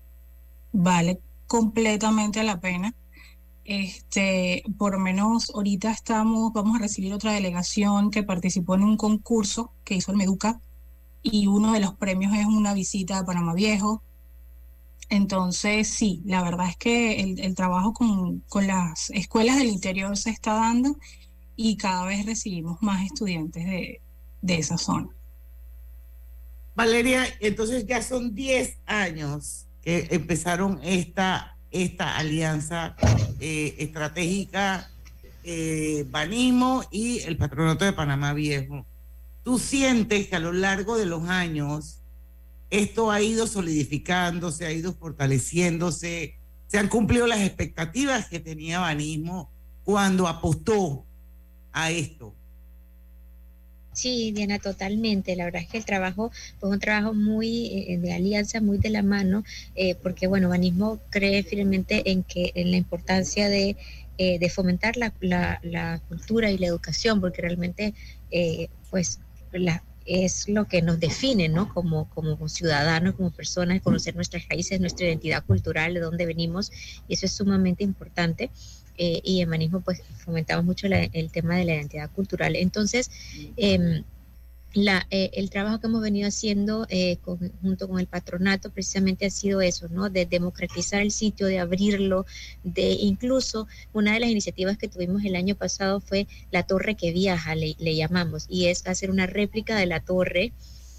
[0.72, 2.96] vale completamente la pena.
[3.64, 9.72] Este, por menos ahorita estamos, vamos a recibir otra delegación que participó en un concurso
[9.84, 10.60] que hizo el Meduca
[11.22, 14.02] y uno de los premios es una visita a Panamá Viejo.
[15.08, 20.54] Entonces, sí, la verdad es que el, trabajo con, las escuelas del interior se está
[20.54, 20.96] dando
[21.56, 24.02] y cada vez recibimos más estudiantes de,
[24.42, 25.08] de esa zona.
[26.74, 32.94] Valeria, entonces ya son 10 años que empezaron esta, esta alianza
[33.40, 34.90] eh, estratégica,
[35.42, 38.86] eh, Banismo y el Patronato de Panamá Viejo.
[39.42, 42.00] ¿Tú sientes que a lo largo de los años
[42.70, 46.38] esto ha ido solidificándose, ha ido fortaleciéndose?
[46.68, 49.50] ¿Se han cumplido las expectativas que tenía Banismo
[49.82, 51.04] cuando apostó
[51.72, 52.36] a esto?
[53.94, 55.36] Sí, Diana, totalmente.
[55.36, 58.90] La verdad es que el trabajo fue un trabajo muy eh, de alianza, muy de
[58.90, 59.44] la mano,
[59.76, 63.76] eh, porque bueno, Banismo cree firmemente en que en la importancia de,
[64.18, 67.94] eh, de fomentar la, la, la, cultura y la educación, porque realmente
[68.32, 69.20] eh, pues
[69.52, 71.72] la, es lo que nos define, ¿no?
[71.72, 76.72] Como, como ciudadanos, como personas, conocer nuestras raíces, nuestra identidad cultural, de dónde venimos,
[77.06, 78.50] y eso es sumamente importante.
[78.96, 82.56] Eh, y en Manismo pues fomentamos mucho el tema de la identidad cultural.
[82.56, 83.10] Entonces,
[83.56, 84.02] eh,
[84.72, 87.18] la, el trabajo que hemos venido haciendo eh,
[87.62, 90.10] junto con el patronato precisamente ha sido eso, ¿no?
[90.10, 92.26] De democratizar el sitio, de abrirlo,
[92.64, 97.12] de incluso una de las iniciativas que tuvimos el año pasado fue la torre que
[97.12, 100.52] viaja, le, le llamamos, y es hacer una réplica de la torre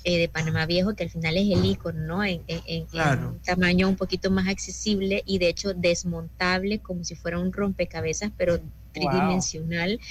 [0.06, 2.24] eh, de Panamá Viejo, que al final es el icono, ¿no?
[2.24, 3.22] En, en, claro.
[3.22, 7.52] en, un tamaño un poquito más accesible y de hecho desmontable, como si fuera un
[7.52, 8.60] rompecabezas, pero
[8.94, 9.98] tridimensional.
[9.98, 10.06] Wow.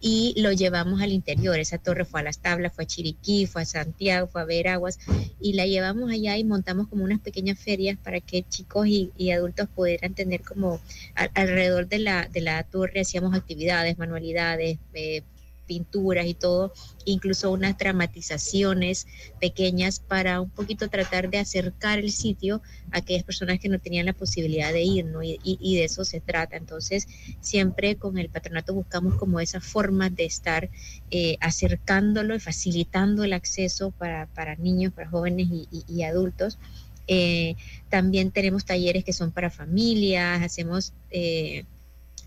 [0.00, 1.58] Y lo llevamos al interior.
[1.58, 4.98] Esa torre fue a las tablas, fue a Chiriquí, fue a Santiago, fue a Veraguas,
[5.40, 9.32] y la llevamos allá y montamos como unas pequeñas ferias para que chicos y, y
[9.32, 10.80] adultos pudieran tener como
[11.14, 15.22] a, alrededor de la, de la torre, hacíamos actividades, manualidades, eh,
[15.70, 16.72] pinturas y todo,
[17.04, 19.06] incluso unas dramatizaciones
[19.40, 22.60] pequeñas para un poquito tratar de acercar el sitio
[22.90, 25.22] a aquellas personas que no tenían la posibilidad de ir, ¿no?
[25.22, 26.56] Y, de eso se trata.
[26.56, 27.06] Entonces,
[27.40, 30.70] siempre con el patronato buscamos como esa forma de estar
[31.12, 36.58] eh, acercándolo y facilitando el acceso para, para niños, para jóvenes y, y adultos.
[37.06, 37.54] Eh,
[37.88, 40.94] también tenemos talleres que son para familias, hacemos...
[41.12, 41.64] Eh,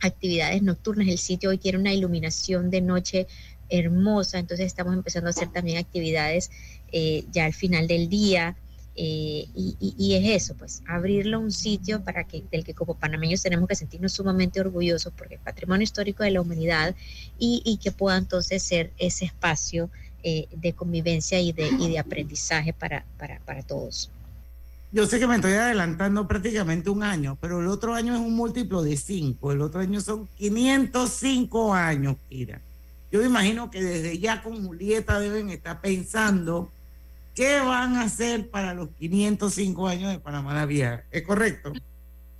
[0.04, 1.08] actividades nocturnas.
[1.08, 3.28] El sitio hoy tiene una iluminación de noche
[3.70, 6.51] hermosa, entonces estamos empezando a hacer también actividades
[6.91, 8.56] eh, ya al final del día.
[8.95, 13.68] Eh, y, es eso, pues abrirlo un sitio para que, del que como panameños tenemos
[13.68, 16.95] que sentirnos sumamente orgullosos porque es patrimonio histórico de la humanidad
[17.39, 19.89] y, y que pueda entonces ser ese espacio
[20.22, 24.12] eh, de convivencia y de, y de aprendizaje para, para, para todos
[24.94, 28.36] yo sé que me estoy adelantando prácticamente un año, pero el otro año es un
[28.36, 29.52] múltiplo de cinco.
[29.52, 32.62] El otro año son 505 años, Kira.
[33.12, 36.72] Yo me imagino que desde ya con Julieta deben estar pensando
[37.34, 41.04] qué van a hacer para los 505 años de Panamá la Vieja.
[41.10, 41.74] ¿Es correcto?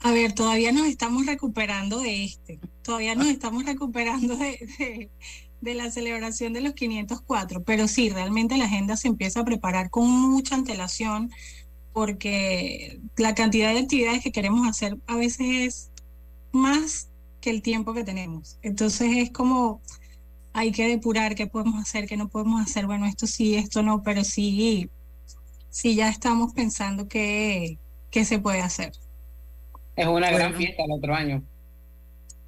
[0.02, 2.60] A ver, todavía nos estamos recuperando de este.
[2.84, 5.10] Todavía nos estamos recuperando de, de,
[5.62, 7.64] de la celebración de los 504.
[7.64, 11.32] Pero sí, realmente la agenda se empieza a preparar con mucha antelación
[11.94, 15.92] porque la cantidad de actividades que queremos hacer a veces es
[16.52, 18.58] más que el tiempo que tenemos.
[18.62, 19.82] Entonces es como
[20.54, 22.88] hay que depurar qué podemos hacer, qué no podemos hacer.
[22.88, 24.90] Bueno, esto sí, esto no, pero sí,
[25.70, 27.78] sí ya estamos pensando que,
[28.12, 28.92] que se puede hacer.
[29.96, 31.44] Es una bueno, gran fiesta el otro año.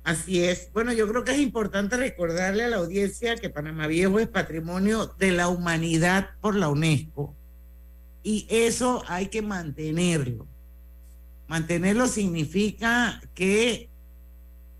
[0.03, 0.69] Así es.
[0.71, 5.07] Bueno, yo creo que es importante recordarle a la audiencia que Panamá Viejo es patrimonio
[5.17, 7.35] de la humanidad por la UNESCO
[8.25, 10.47] y eso hay que mantenerlo.
[11.47, 13.87] Mantenerlo significa que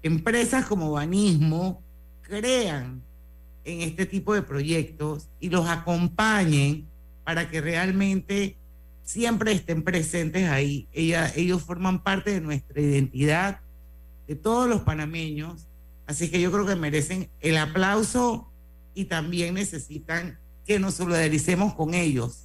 [0.01, 1.83] empresas como Banismo
[2.23, 3.03] crean
[3.63, 6.87] en este tipo de proyectos y los acompañen
[7.23, 8.57] para que realmente
[9.03, 10.87] siempre estén presentes ahí.
[10.91, 13.59] Ella, ellos forman parte de nuestra identidad,
[14.27, 15.67] de todos los panameños,
[16.07, 18.51] así que yo creo que merecen el aplauso
[18.95, 22.44] y también necesitan que nos solidaricemos con ellos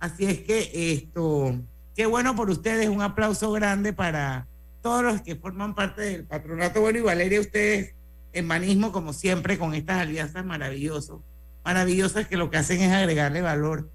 [0.00, 1.60] Así es que esto,
[1.94, 4.48] qué bueno por ustedes, un aplauso grande para
[4.80, 6.80] todos los que forman parte del patronato.
[6.80, 7.94] Bueno, y Valeria, ustedes
[8.32, 11.18] en Banismo, como siempre, con estas alianzas maravillosas,
[11.64, 13.90] maravillosas que lo que hacen es agregarle valor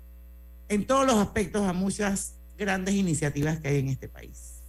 [0.69, 4.61] en todos los aspectos a muchas grandes iniciativas que hay en este país.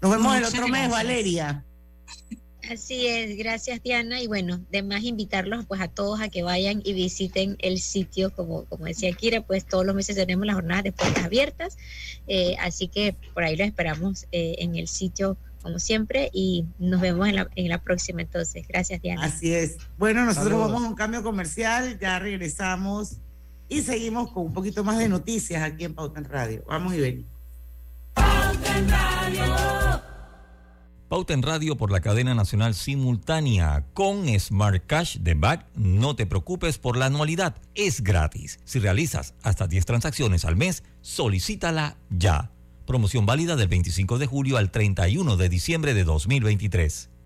[0.00, 0.90] Nos vemos el otro mes, gracias.
[0.90, 1.64] Valeria.
[2.70, 6.80] Así es, gracias Diana y bueno, de más invitarlos pues a todos a que vayan
[6.84, 10.84] y visiten el sitio, como, como decía Kira, pues todos los meses tenemos las jornadas
[10.84, 11.76] de puertas abiertas,
[12.26, 17.00] eh, así que por ahí los esperamos eh, en el sitio como siempre y nos
[17.00, 18.66] vemos en la, en la próxima entonces.
[18.68, 19.24] Gracias Diana.
[19.24, 19.78] Así es.
[19.98, 20.70] Bueno, nosotros Saludos.
[20.70, 23.16] vamos a un cambio comercial, ya regresamos
[23.68, 26.64] y seguimos con un poquito más de noticias aquí en Pauta en Radio.
[26.68, 27.36] Vamos y venimos.
[31.16, 33.86] Pauta en radio por la cadena nacional simultánea.
[33.94, 38.58] Con Smart Cash de Back, no te preocupes por la anualidad, es gratis.
[38.66, 42.50] Si realizas hasta 10 transacciones al mes, solicítala ya.
[42.86, 47.08] Promoción válida del 25 de julio al 31 de diciembre de 2023.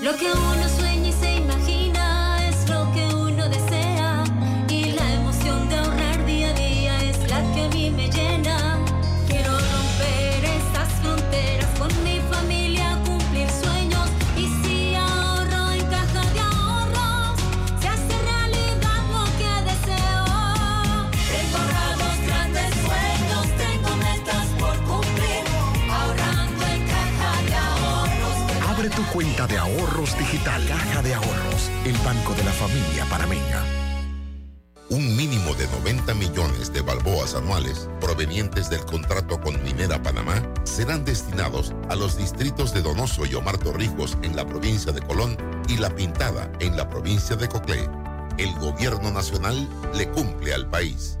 [0.00, 1.77] Lo que uno sueña y se imagina
[28.98, 30.60] tu cuenta de ahorros digital.
[30.66, 33.64] Caja de Ahorros, el banco de la familia panameña.
[34.90, 41.04] Un mínimo de 90 millones de balboas anuales provenientes del contrato con Minera Panamá serán
[41.04, 45.36] destinados a los distritos de Donoso y Omar Torrijos en la provincia de Colón
[45.68, 47.88] y La Pintada en la provincia de Coclé.
[48.36, 51.20] El gobierno nacional le cumple al país.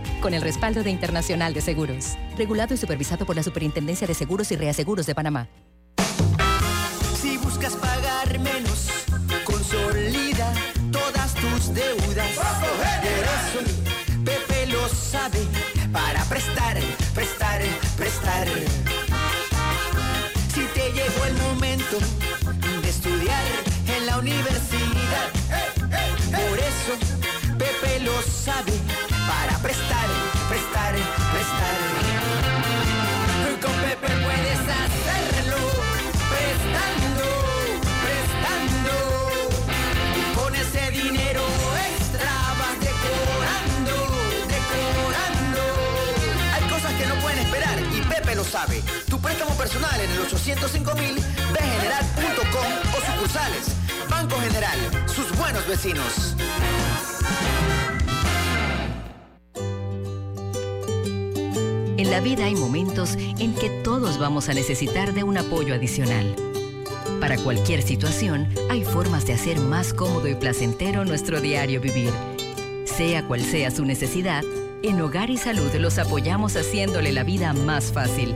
[0.21, 2.15] con el respaldo de Internacional de Seguros.
[2.37, 5.49] Regulado y supervisado por la Superintendencia de Seguros y Reaseguros de Panamá.
[7.19, 8.87] Si buscas pagar menos,
[9.43, 10.53] consolida
[10.91, 12.31] todas tus deudas.
[13.03, 13.59] Eso,
[14.23, 15.39] Pepe lo sabe
[15.91, 16.77] para prestar,
[17.13, 17.61] prestar,
[17.97, 18.47] prestar.
[20.53, 21.97] Si te llegó el momento
[22.81, 23.43] de estudiar
[23.97, 25.31] en la universidad,
[26.29, 28.80] por eso Pepe lo sabe
[49.21, 51.15] préstamo personal en el 805 mil,
[51.53, 53.75] bgeneral.com o sucursales.
[54.09, 56.35] Banco General, sus buenos vecinos.
[61.97, 66.35] En la vida hay momentos en que todos vamos a necesitar de un apoyo adicional.
[67.19, 72.11] Para cualquier situación, hay formas de hacer más cómodo y placentero nuestro diario vivir.
[72.85, 74.43] Sea cual sea su necesidad,
[74.81, 78.35] en Hogar y Salud los apoyamos haciéndole la vida más fácil,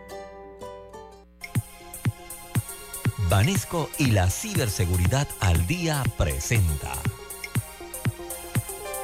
[3.31, 6.91] Banesco y la ciberseguridad al día presenta.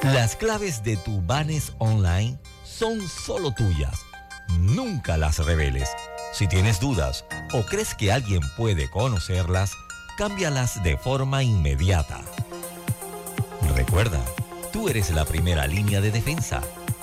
[0.02, 3.98] Las claves de tu Banes Online son solo tuyas.
[4.58, 5.88] Nunca las reveles.
[6.34, 7.24] Si tienes dudas
[7.54, 9.72] o crees que alguien puede conocerlas,
[10.18, 12.20] cámbialas de forma inmediata.
[13.74, 14.20] Recuerda,
[14.74, 16.60] tú eres la primera línea de defensa.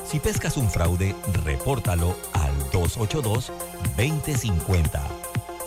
[0.07, 5.24] Si pescas un fraude, repórtalo al 282-2050.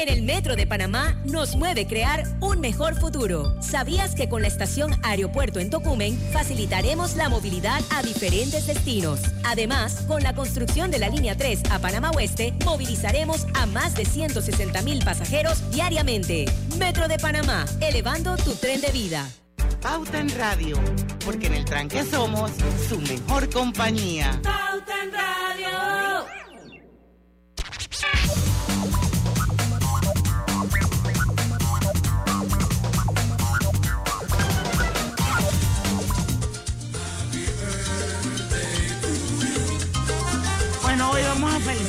[0.00, 3.54] En el Metro de Panamá nos mueve crear un mejor futuro.
[3.60, 9.20] ¿Sabías que con la estación Aeropuerto en Tocumen facilitaremos la movilidad a diferentes destinos?
[9.44, 14.06] Además, con la construcción de la línea 3 a Panamá Oeste, movilizaremos a más de
[14.06, 16.46] 160 mil pasajeros diariamente.
[16.78, 19.28] Metro de Panamá, elevando tu tren de vida.
[19.82, 20.78] Pauta en Radio,
[21.26, 22.52] porque en el tranque somos
[22.88, 24.40] su mejor compañía.
[24.42, 26.39] Pauta en Radio.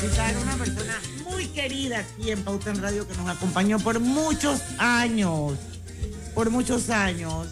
[0.03, 0.99] Una persona
[1.29, 5.53] muy querida aquí en Pauta Radio que nos acompañó por muchos años,
[6.33, 7.47] por muchos años,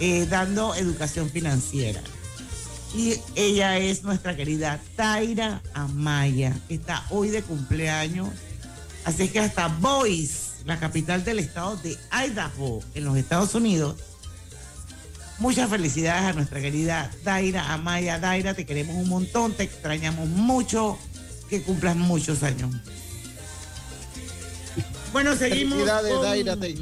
[0.00, 2.00] eh, dando educación financiera.
[2.94, 8.30] Y ella es nuestra querida Taira Amaya, que está hoy de cumpleaños.
[9.04, 13.96] Así es que hasta Boise, la capital del estado de Idaho, en los Estados Unidos,
[15.38, 18.18] Muchas felicidades a nuestra querida Daira Amaya.
[18.18, 20.98] Daira, te queremos un montón, te extrañamos mucho,
[21.48, 22.74] que cumplas muchos años.
[25.12, 25.74] Bueno, seguimos.
[25.74, 26.74] Felicidades, con- Daira, te-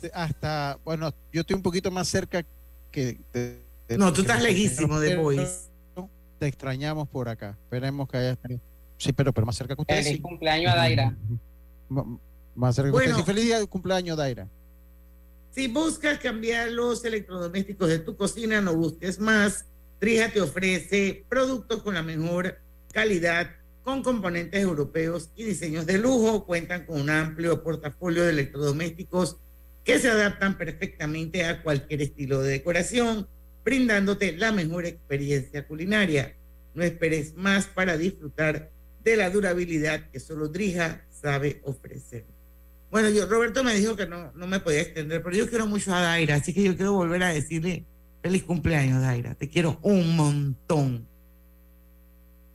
[0.00, 2.44] te- hasta, bueno, yo estoy un poquito más cerca
[2.90, 3.18] que...
[3.32, 5.70] de- de- No, tú que- estás lejísimo de Boise.
[6.38, 7.56] Te extrañamos por acá.
[7.64, 8.60] Esperemos que hayas tenido...
[8.98, 10.04] Sí, pero, pero más cerca que ustedes.
[10.04, 10.22] Feliz sí.
[10.22, 11.16] cumpleaños a Daira.
[12.54, 13.10] Más cerca que Bueno.
[13.10, 13.16] ustedes.
[13.26, 14.46] Sí, feliz día de cumpleaños, Daira.
[15.54, 19.66] Si buscas cambiar los electrodomésticos de tu cocina, no busques más.
[19.98, 22.58] Trija te ofrece productos con la mejor
[22.92, 23.50] calidad,
[23.82, 26.44] con componentes europeos y diseños de lujo.
[26.44, 29.36] Cuentan con un amplio portafolio de electrodomésticos
[29.84, 33.26] que se adaptan perfectamente a cualquier estilo de decoración,
[33.64, 36.34] brindándote la mejor experiencia culinaria.
[36.74, 38.70] No esperes más para disfrutar
[39.02, 42.24] de la durabilidad que solo Drija sabe ofrecer.
[42.90, 45.94] Bueno, yo, Roberto me dijo que no, no me podía extender, pero yo quiero mucho
[45.94, 47.86] a Daira, así que yo quiero volver a decirle
[48.22, 49.34] feliz cumpleaños, Daira.
[49.34, 51.08] Te quiero un montón.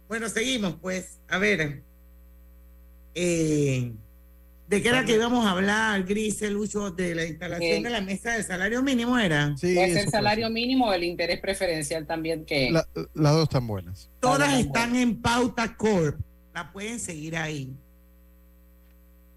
[0.07, 1.19] Bueno, seguimos, pues.
[1.27, 1.83] A ver.
[3.15, 3.91] eh,
[4.69, 6.91] ¿De qué era que íbamos a hablar, Grisel, Lucho?
[6.91, 9.55] De la instalación Eh, de la mesa de salario mínimo, ¿era?
[9.59, 12.69] Puede ser salario mínimo o el interés preferencial también que...
[12.71, 14.09] La- las dos están buenas.
[14.19, 16.19] Todas están en Pauta Corp.
[16.53, 17.71] La pueden seguir ahí.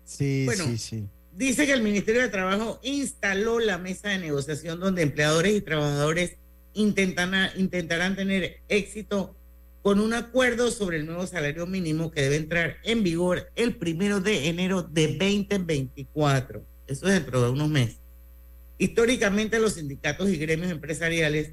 [0.04, 0.64] Sí, Bueno.
[0.64, 1.04] sí, sí.
[1.36, 6.36] Dice que el Ministerio de Trabajo instaló la mesa de negociación donde empleadores y trabajadores
[6.74, 9.36] intentan a- intentarán tener éxito
[9.82, 14.20] con un acuerdo sobre el nuevo salario mínimo que debe entrar en vigor el primero
[14.20, 16.62] de enero de 2024.
[16.86, 17.98] Eso es dentro de unos meses.
[18.78, 21.52] Históricamente los sindicatos y gremios empresariales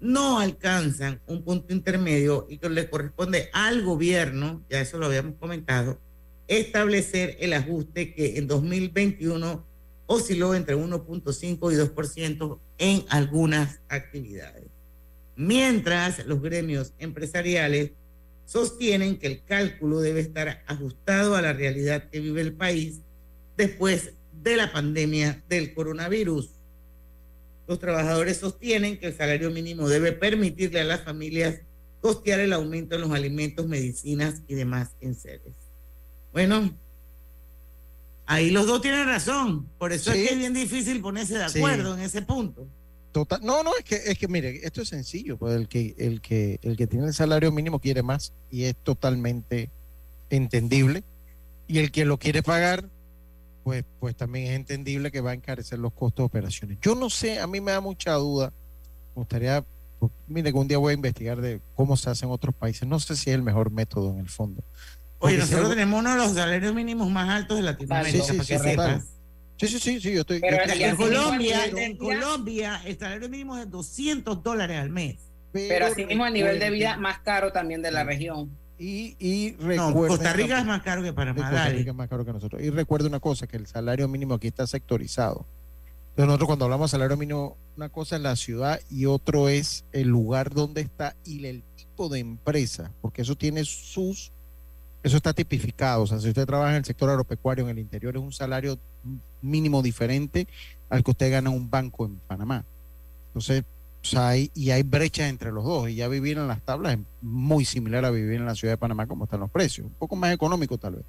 [0.00, 5.34] no alcanzan un punto intermedio y que le corresponde al gobierno, ya eso lo habíamos
[5.36, 6.00] comentado,
[6.46, 9.66] establecer el ajuste que en 2021
[10.06, 14.77] osciló entre 1.5 y 2% en algunas actividades.
[15.38, 17.92] Mientras los gremios empresariales
[18.44, 23.02] sostienen que el cálculo debe estar ajustado a la realidad que vive el país
[23.56, 26.50] después de la pandemia del coronavirus.
[27.68, 31.60] Los trabajadores sostienen que el salario mínimo debe permitirle a las familias
[32.00, 35.54] costear el aumento en los alimentos, medicinas y demás enseres.
[36.32, 36.76] Bueno,
[38.26, 39.68] ahí los dos tienen razón.
[39.78, 40.18] Por eso Sí.
[40.18, 41.58] es que es bien difícil ponerse de Sí.
[41.60, 42.66] acuerdo en ese punto.
[43.18, 46.20] Total, no, no, es que, es que mire, esto es sencillo, pues el que, el
[46.20, 49.70] que, el que tiene el salario mínimo quiere más y es totalmente
[50.30, 51.02] entendible.
[51.66, 52.84] Y el que lo quiere pagar,
[53.64, 56.78] pues, pues también es entendible que va a encarecer los costos de operaciones.
[56.80, 58.52] Yo no sé, a mí me da mucha duda.
[59.16, 59.64] Me gustaría,
[59.98, 62.86] pues, mire, que un día voy a investigar de cómo se hace en otros países.
[62.86, 64.62] No sé si es el mejor método en el fondo.
[65.18, 68.32] Oye, Porque nosotros tenemos uno de los salarios mínimos más altos de Latinoamérica, Sí, sí,
[68.36, 69.00] para sí, que total.
[69.00, 69.17] sepas.
[69.58, 70.40] Sí, sí, sí, sí, yo estoy.
[70.40, 73.70] Pero yo el- estoy- En así mismo Colombia, en Colombia, el salario mínimo es de
[73.70, 75.16] 200 dólares al mes.
[75.52, 78.50] Pero asimismo el nivel de vida más caro también de la región.
[78.78, 81.42] Y, y No, Costa Rica es más caro que Panamá.
[81.50, 81.68] Costa.
[81.70, 82.62] Rica es más caro que nosotros.
[82.62, 85.44] Y recuerda una cosa, que el salario mínimo aquí está sectorizado.
[86.10, 89.84] Entonces nosotros cuando hablamos de salario mínimo, una cosa es la ciudad y otro es
[89.92, 94.30] el lugar donde está y el tipo de empresa, porque eso tiene sus,
[95.08, 96.02] eso está tipificado.
[96.02, 98.78] O sea, si usted trabaja en el sector agropecuario en el interior es un salario
[99.42, 100.46] mínimo diferente
[100.88, 102.64] al que usted gana un banco en Panamá.
[103.28, 103.64] Entonces,
[104.02, 105.90] o sea, hay, y hay brechas entre los dos.
[105.90, 108.78] Y ya vivir en las tablas es muy similar a vivir en la ciudad de
[108.78, 109.86] Panamá como están los precios.
[109.86, 111.04] Un poco más económico tal vez,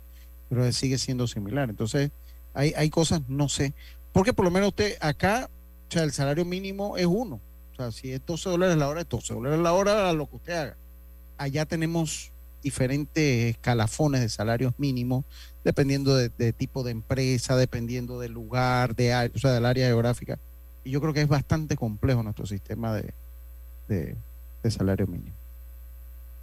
[0.50, 1.70] pero sigue siendo similar.
[1.70, 2.12] Entonces,
[2.54, 3.74] hay, hay cosas, no sé.
[4.12, 5.50] Porque por lo menos usted acá,
[5.88, 7.40] o sea, el salario mínimo es uno.
[7.74, 10.36] O sea, si es 12 dólares la hora, es 12 dólares la hora lo que
[10.36, 10.78] usted haga.
[11.38, 12.32] Allá tenemos
[12.62, 15.26] diferentes escalafones de salarios mínimos,
[15.64, 20.40] dependiendo de, de tipo de empresa, dependiendo del lugar, de, o sea, del área geográfica.
[20.84, 23.14] Y yo creo que es bastante complejo nuestro sistema de,
[23.88, 24.16] de,
[24.64, 25.36] de salario mínimo.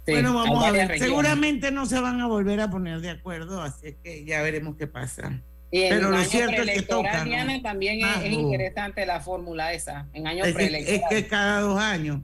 [0.05, 0.99] bueno, vamos a ver.
[0.99, 4.75] Seguramente no se van a volver a poner de acuerdo, así es que ya veremos
[4.77, 5.41] qué pasa.
[5.69, 10.07] Y en Pero lo año cierto es que también es, Ah, interesante la fórmula esa,
[10.13, 12.21] en año Es que, es que cada dos años.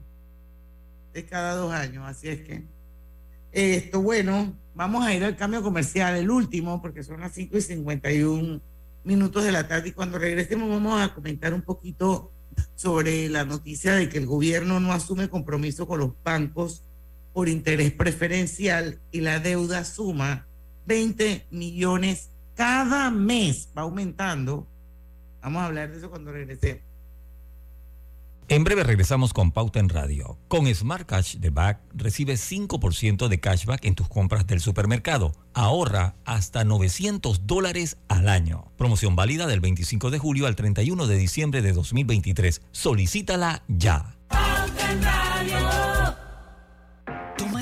[1.12, 2.62] Es cada dos años, así es que.
[3.54, 7.60] Esto, bueno, vamos a ir al cambio comercial, el último, porque son las 5 y
[7.60, 8.60] 51
[9.04, 9.90] minutos de la tarde.
[9.90, 12.32] Y cuando regresemos, vamos a comentar un poquito
[12.74, 16.82] sobre la noticia de que el gobierno no asume compromiso con los bancos
[17.32, 20.48] por interés preferencial y la deuda suma
[20.86, 24.66] 20 millones cada mes, va aumentando.
[25.40, 26.82] Vamos a hablar de eso cuando regresemos.
[28.48, 30.38] En breve regresamos con Pauta en Radio.
[30.48, 35.32] Con Smart Cash de Back recibes 5% de cashback en tus compras del supermercado.
[35.54, 38.70] Ahorra hasta 900 dólares al año.
[38.76, 42.60] Promoción válida del 25 de julio al 31 de diciembre de 2023.
[42.70, 44.14] Solicítala ya.
[44.28, 45.83] Toma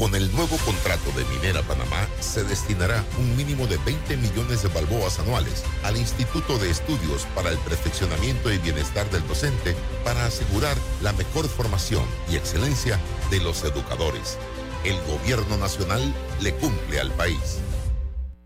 [0.00, 4.70] Con el nuevo contrato de Minera Panamá se destinará un mínimo de 20 millones de
[4.70, 10.74] balboas anuales al Instituto de Estudios para el Perfeccionamiento y Bienestar del Docente para asegurar
[11.02, 12.98] la mejor formación y excelencia
[13.30, 14.38] de los educadores.
[14.86, 16.00] El gobierno nacional
[16.40, 17.58] le cumple al país.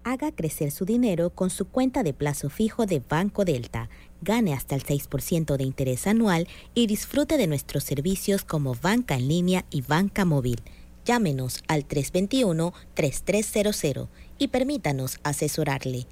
[0.02, 3.88] Haga crecer su dinero con su cuenta de plazo fijo de Banco Delta.
[4.22, 9.28] Gane hasta el 6% de interés anual y disfrute de nuestros servicios como banca en
[9.28, 10.60] línea y banca móvil.
[11.04, 16.08] Llámenos al 321-3300 y permítanos asesorarle.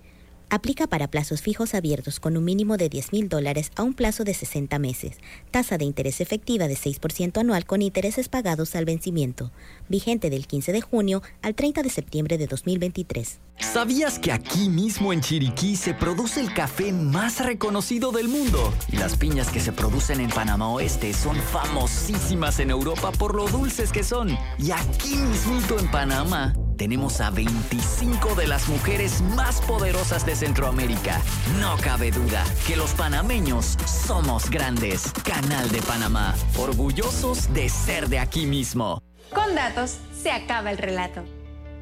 [0.54, 4.22] Aplica para plazos fijos abiertos con un mínimo de 10 mil dólares a un plazo
[4.22, 5.16] de 60 meses.
[5.50, 9.50] Tasa de interés efectiva de 6% anual con intereses pagados al vencimiento.
[9.92, 13.40] Vigente del 15 de junio al 30 de septiembre de 2023.
[13.58, 18.72] ¿Sabías que aquí mismo en Chiriquí se produce el café más reconocido del mundo?
[18.90, 23.46] Y las piñas que se producen en Panamá Oeste son famosísimas en Europa por lo
[23.48, 24.30] dulces que son.
[24.58, 31.20] Y aquí mismito en Panamá tenemos a 25 de las mujeres más poderosas de Centroamérica.
[31.60, 35.12] No cabe duda que los panameños somos grandes.
[35.22, 39.02] Canal de Panamá, orgullosos de ser de aquí mismo.
[39.34, 41.24] Con datos se acaba el relato.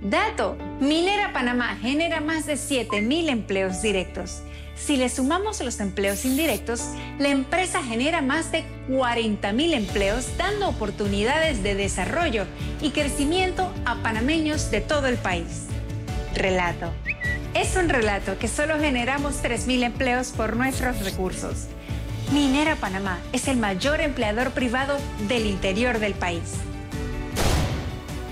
[0.02, 4.42] Dato, Minera Panamá genera más de 7.000 empleos directos.
[4.76, 6.80] Si le sumamos los empleos indirectos,
[7.18, 12.46] la empresa genera más de 40.000 empleos dando oportunidades de desarrollo
[12.80, 15.66] y crecimiento a panameños de todo el país.
[16.34, 16.92] Relato.
[17.52, 21.66] Es un relato que solo generamos 3.000 empleos por nuestros recursos.
[22.32, 24.96] Minera Panamá es el mayor empleador privado
[25.28, 26.54] del interior del país.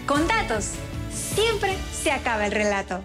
[0.09, 0.71] Con datos,
[1.13, 3.05] siempre se acaba el relato.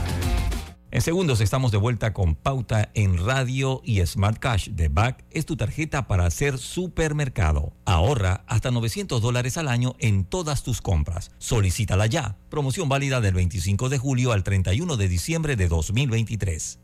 [0.93, 5.45] En segundos estamos de vuelta con Pauta en Radio y Smart Cash de Back es
[5.45, 7.71] tu tarjeta para hacer supermercado.
[7.85, 11.31] Ahorra hasta 900 dólares al año en todas tus compras.
[11.37, 12.35] Solicítala ya.
[12.49, 16.79] Promoción válida del 25 de julio al 31 de diciembre de 2023.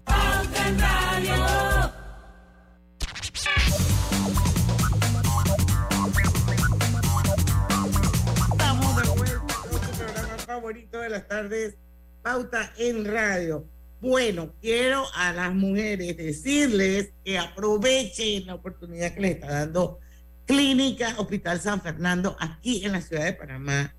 [8.51, 11.75] Estamos de vuelta con su programa favorito de las tardes,
[12.21, 13.76] Pauta en Radio.
[13.99, 19.99] Bueno, quiero a las mujeres decirles que aprovechen la oportunidad que les está dando
[20.45, 23.95] Clínica Hospital San Fernando aquí en la ciudad de Panamá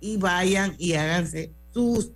[0.00, 2.12] y vayan y háganse sus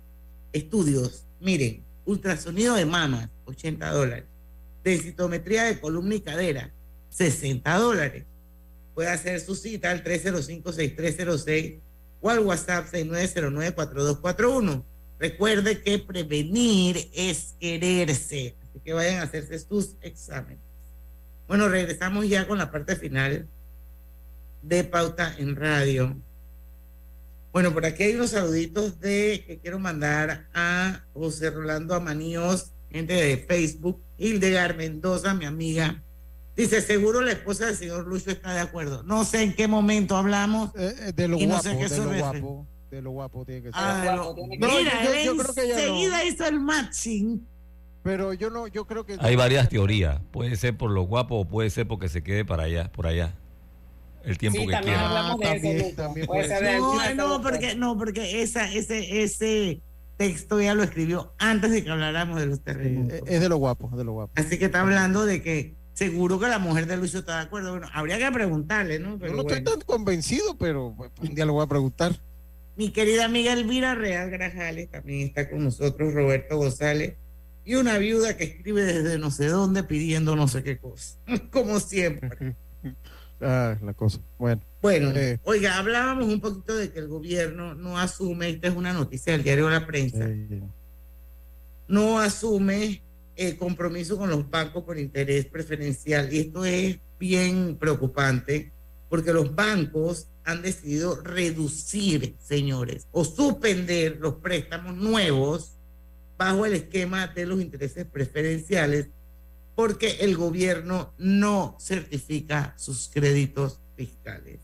[0.53, 1.25] estudios.
[1.41, 4.25] Miren, ultrasonido de mamas, 80 dólares.
[4.83, 6.71] Densitometría de columna y cadera,
[7.09, 8.23] 60 dólares.
[8.95, 11.81] Puede hacer su cita al 305-6306
[12.21, 14.83] o al WhatsApp 6909-4241.
[15.19, 18.55] Recuerde que prevenir es quererse.
[18.61, 20.59] Así que vayan a hacerse sus exámenes.
[21.47, 23.47] Bueno, regresamos ya con la parte final
[24.61, 26.15] de Pauta en Radio.
[27.53, 33.13] Bueno, por aquí hay unos saluditos de que quiero mandar a José Rolando Amaníos, gente
[33.13, 36.03] de Facebook, Hildegard Mendoza, mi amiga.
[36.55, 39.03] Dice, seguro la esposa del señor Lucho está de acuerdo.
[39.03, 40.71] No sé en qué momento hablamos.
[40.75, 43.61] Eh, de lo y no guapo, sé qué de lo guapo, de lo guapo tiene
[43.61, 43.75] que ser.
[43.75, 45.79] Ah, No, Mira, yo- yo- él yo creo que ya no.
[45.81, 47.45] enseguida hizo el matching.
[48.03, 50.21] Pero yo no, yo creo que Hay varias teorías.
[50.31, 53.35] Puede ser por lo guapo o puede ser porque se quede para allá, por allá.
[54.23, 55.07] El tiempo Sí, que también quiera.
[55.09, 55.85] hablamos de también- eso.
[55.85, 55.95] Lucho.
[55.97, 56.77] también Puede puede ser de
[57.15, 59.81] No, no, porque, no, porque esa, ese, ese
[60.15, 63.19] texto ya lo escribió antes de que habláramos de los terremotos.
[63.25, 64.31] es de lo guapo, es de lo guapo.
[64.35, 67.71] Así que está hablando de que seguro que la mujer de Lucho está de acuerdo.
[67.71, 69.17] Bueno, habría que preguntarle, ¿no?
[69.19, 69.57] Pero Yo no bueno.
[69.57, 72.15] estoy tan convencido, pero pues, un día lo voy a preguntar.
[72.77, 77.15] Mi querida amiga Elvira Real Grajales también está con nosotros, Roberto González,
[77.65, 81.17] y una viuda que escribe desde no sé dónde pidiendo no sé qué cosa,
[81.51, 82.55] como siempre.
[83.39, 84.19] Ah, la cosa.
[84.39, 85.37] Bueno, Bueno, Eh.
[85.43, 89.43] oiga, hablábamos un poquito de que el gobierno no asume, esta es una noticia del
[89.43, 90.63] diario La Prensa, eh,
[91.87, 93.03] no asume
[93.35, 96.33] el compromiso con los bancos por interés preferencial.
[96.33, 98.71] Y esto es bien preocupante
[99.07, 105.73] porque los bancos han decidido reducir, señores, o suspender los préstamos nuevos
[106.37, 109.07] bajo el esquema de los intereses preferenciales
[109.75, 114.59] porque el gobierno no certifica sus créditos fiscales.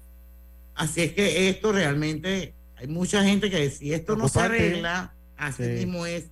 [0.73, 5.63] Así es que esto realmente, hay mucha gente que si esto no se arregla, así
[5.63, 5.69] Sí.
[5.69, 6.27] mismo es.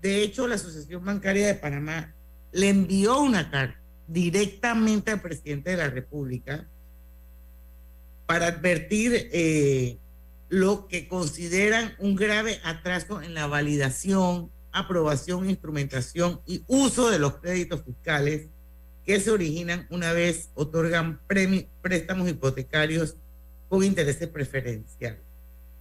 [0.00, 2.14] De hecho, la Asociación Bancaria de Panamá
[2.50, 3.78] le envió una carta
[4.08, 6.66] directamente al presidente de la República
[8.26, 9.98] para advertir eh,
[10.48, 17.36] lo que consideran un grave atraso en la validación, aprobación, instrumentación y uso de los
[17.38, 18.48] créditos fiscales
[19.04, 23.16] que se originan una vez otorgan préstamos hipotecarios
[23.68, 25.20] con intereses preferenciales.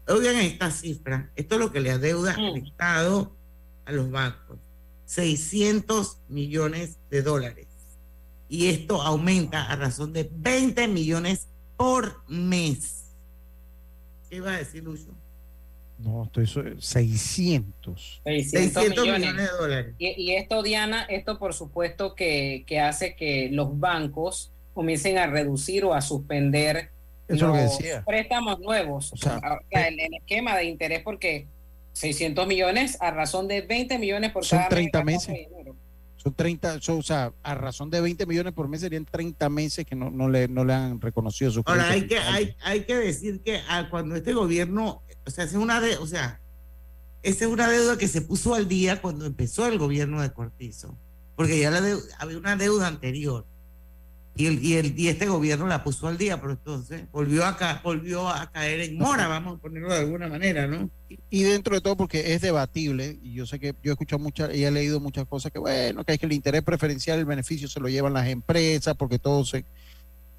[0.07, 3.35] Oigan esta cifra, esto es lo que le adeuda el Estado
[3.85, 4.59] a los bancos,
[5.05, 7.67] 600 millones de dólares.
[8.47, 13.05] Y esto aumenta a razón de 20 millones por mes.
[14.29, 15.09] ¿Qué iba a decir Lucho?
[15.97, 18.21] no, estoy so- 600.
[18.25, 18.51] 600,
[18.83, 19.19] 600 millones.
[19.21, 19.95] millones de dólares.
[19.97, 25.27] Y, y esto, Diana, esto por supuesto que, que hace que los bancos comiencen a
[25.27, 26.89] reducir o a suspender
[27.29, 28.03] Eso es lo que los decía.
[28.05, 29.13] préstamos nuevos.
[29.13, 31.47] O sea, O sea, el, el esquema de interés, porque
[31.93, 35.29] 600 millones a razón de 20 millones por Son cada 30 mes.
[35.29, 35.47] meses.
[36.25, 39.85] Son 30, son, o sea, a razón de 20 millones por mes serían 30 meses
[39.85, 42.95] que no, no, le, no le han reconocido su Ahora hay que, hay, hay que
[42.95, 46.41] decir que ah, cuando este gobierno, o sea, es una de, o sea,
[47.21, 50.97] esa es una deuda que se puso al día cuando empezó el gobierno de Cortizo,
[51.35, 53.45] porque ya la deu- había una deuda anterior
[54.37, 57.55] y, el, y, el, y este gobierno la puso al día, pero entonces volvió a,
[57.57, 60.89] ca- volvió a caer en mora, vamos a ponerlo de alguna manera, ¿no?
[61.29, 64.53] y dentro de todo porque es debatible y yo sé que yo he escuchado muchas
[64.55, 67.67] y he leído muchas cosas que bueno que es que el interés preferencial el beneficio
[67.67, 69.63] se lo llevan las empresas porque todo se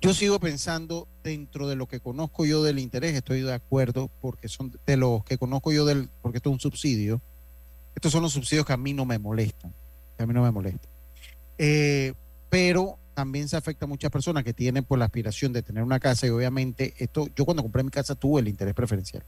[0.01, 4.49] yo sigo pensando dentro de lo que conozco yo del interés estoy de acuerdo porque
[4.49, 7.21] son de los que conozco yo del porque esto es un subsidio
[7.95, 9.73] estos son los subsidios que a mí no me molestan
[10.17, 10.91] que a mí no me molestan
[11.59, 12.13] Eh,
[12.51, 15.99] pero también se afecta a muchas personas que tienen por la aspiración de tener una
[15.99, 19.25] casa y obviamente esto yo cuando compré mi casa tuve el interés preferencial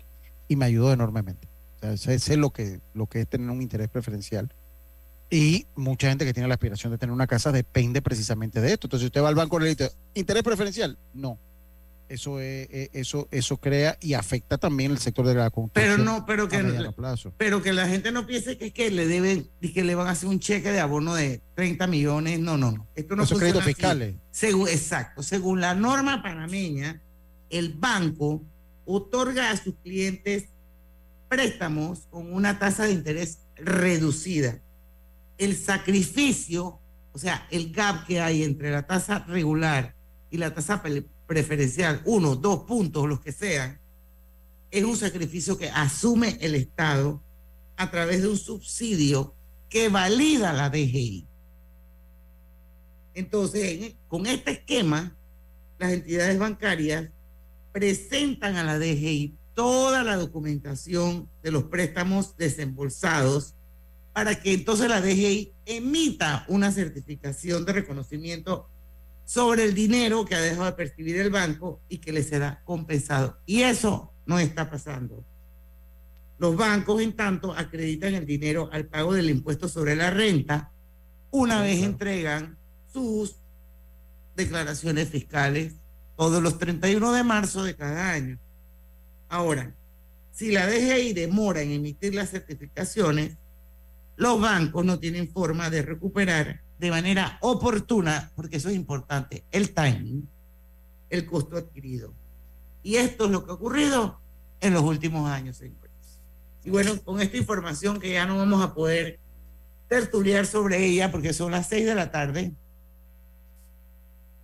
[0.46, 1.48] y me ayudó enormemente.
[1.80, 4.52] O sea, sé, lo que, lo que es tener un interés preferencial.
[5.30, 8.88] Y mucha gente que tiene la aspiración de tener una casa depende precisamente de esto.
[8.88, 10.98] Entonces, usted va al banco y le dice, ¿interés preferencial?
[11.14, 11.38] No.
[12.08, 15.96] Eso, es, eh, eso, eso crea y afecta también el sector de la construcción.
[15.96, 17.34] Pero no, pero que, a mediano plazo.
[17.36, 20.06] pero que la gente no piense que es que le deben y que le van
[20.06, 22.40] a hacer un cheque de abono de 30 millones.
[22.40, 22.86] No, no, no.
[22.94, 23.74] Esto no Esos créditos así.
[23.74, 24.14] fiscales.
[24.30, 25.22] Según, exacto.
[25.22, 27.02] Según la norma panameña,
[27.50, 28.42] el banco
[28.86, 30.48] otorga a sus clientes
[31.28, 34.60] préstamos con una tasa de interés reducida.
[35.36, 36.80] El sacrificio,
[37.12, 39.94] o sea, el gap que hay entre la tasa regular
[40.30, 40.82] y la tasa
[41.28, 43.78] preferencial, uno, dos puntos, los que sean,
[44.70, 47.22] es un sacrificio que asume el Estado
[47.76, 49.34] a través de un subsidio
[49.68, 51.26] que valida la DGI.
[53.14, 55.14] Entonces, en- con este esquema,
[55.78, 57.08] las entidades bancarias
[57.72, 63.54] presentan a la DGI toda la documentación de los préstamos desembolsados
[64.12, 68.68] para que entonces la DGI emita una certificación de reconocimiento
[69.28, 73.36] sobre el dinero que ha dejado de percibir el banco y que le será compensado.
[73.44, 75.22] Y eso no está pasando.
[76.38, 80.72] Los bancos, en tanto, acreditan el dinero al pago del impuesto sobre la renta
[81.30, 82.56] una vez entregan
[82.90, 83.36] sus
[84.34, 85.74] declaraciones fiscales
[86.16, 88.38] todos los 31 de marzo de cada año.
[89.28, 89.74] Ahora,
[90.32, 93.36] si la DGI demora en emitir las certificaciones,
[94.16, 99.74] los bancos no tienen forma de recuperar de manera oportuna, porque eso es importante, el
[99.74, 100.28] timing,
[101.10, 102.12] el costo adquirido.
[102.82, 104.20] Y esto es lo que ha ocurrido
[104.60, 105.90] en los últimos años, señores.
[106.64, 109.18] Y bueno, con esta información que ya no vamos a poder
[109.88, 112.52] tertuliar sobre ella, porque son las seis de la tarde,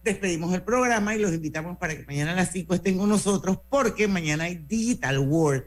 [0.02, 3.58] despedimos el programa y los invitamos para que mañana a las 5 estén con nosotros
[3.70, 5.64] porque mañana hay Digital World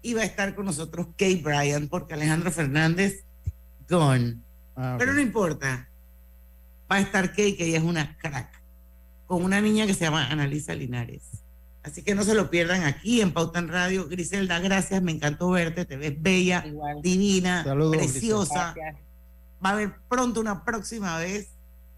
[0.00, 3.24] y va a estar con nosotros Kay Bryan porque Alejandro Fernández
[3.88, 4.38] gone.
[4.80, 4.94] Ah.
[4.98, 5.88] Pero no importa.
[6.90, 8.48] Va a estar Kay, que ella es una crack,
[9.26, 11.22] con una niña que se llama Analisa Linares.
[11.82, 14.08] Así que no se lo pierdan aquí en Pauta en Radio.
[14.08, 16.64] Griselda, gracias, me encantó verte, te ves bella,
[17.02, 18.74] divina, Saludos, preciosa.
[19.64, 21.48] Va a haber pronto una próxima vez,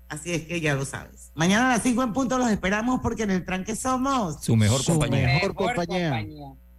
[0.09, 1.31] así es que ya lo sabes.
[1.35, 4.83] Mañana a las 5 en punto los esperamos porque en el tranque somos Su mejor
[4.83, 5.27] Su compañía.
[5.27, 6.27] mejor compañía.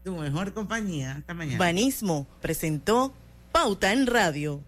[0.04, 1.12] tu mejor compañía.
[1.14, 1.58] Hasta mañana.
[1.60, 3.14] Banismo presentó
[3.52, 4.62] Pauta en Radio.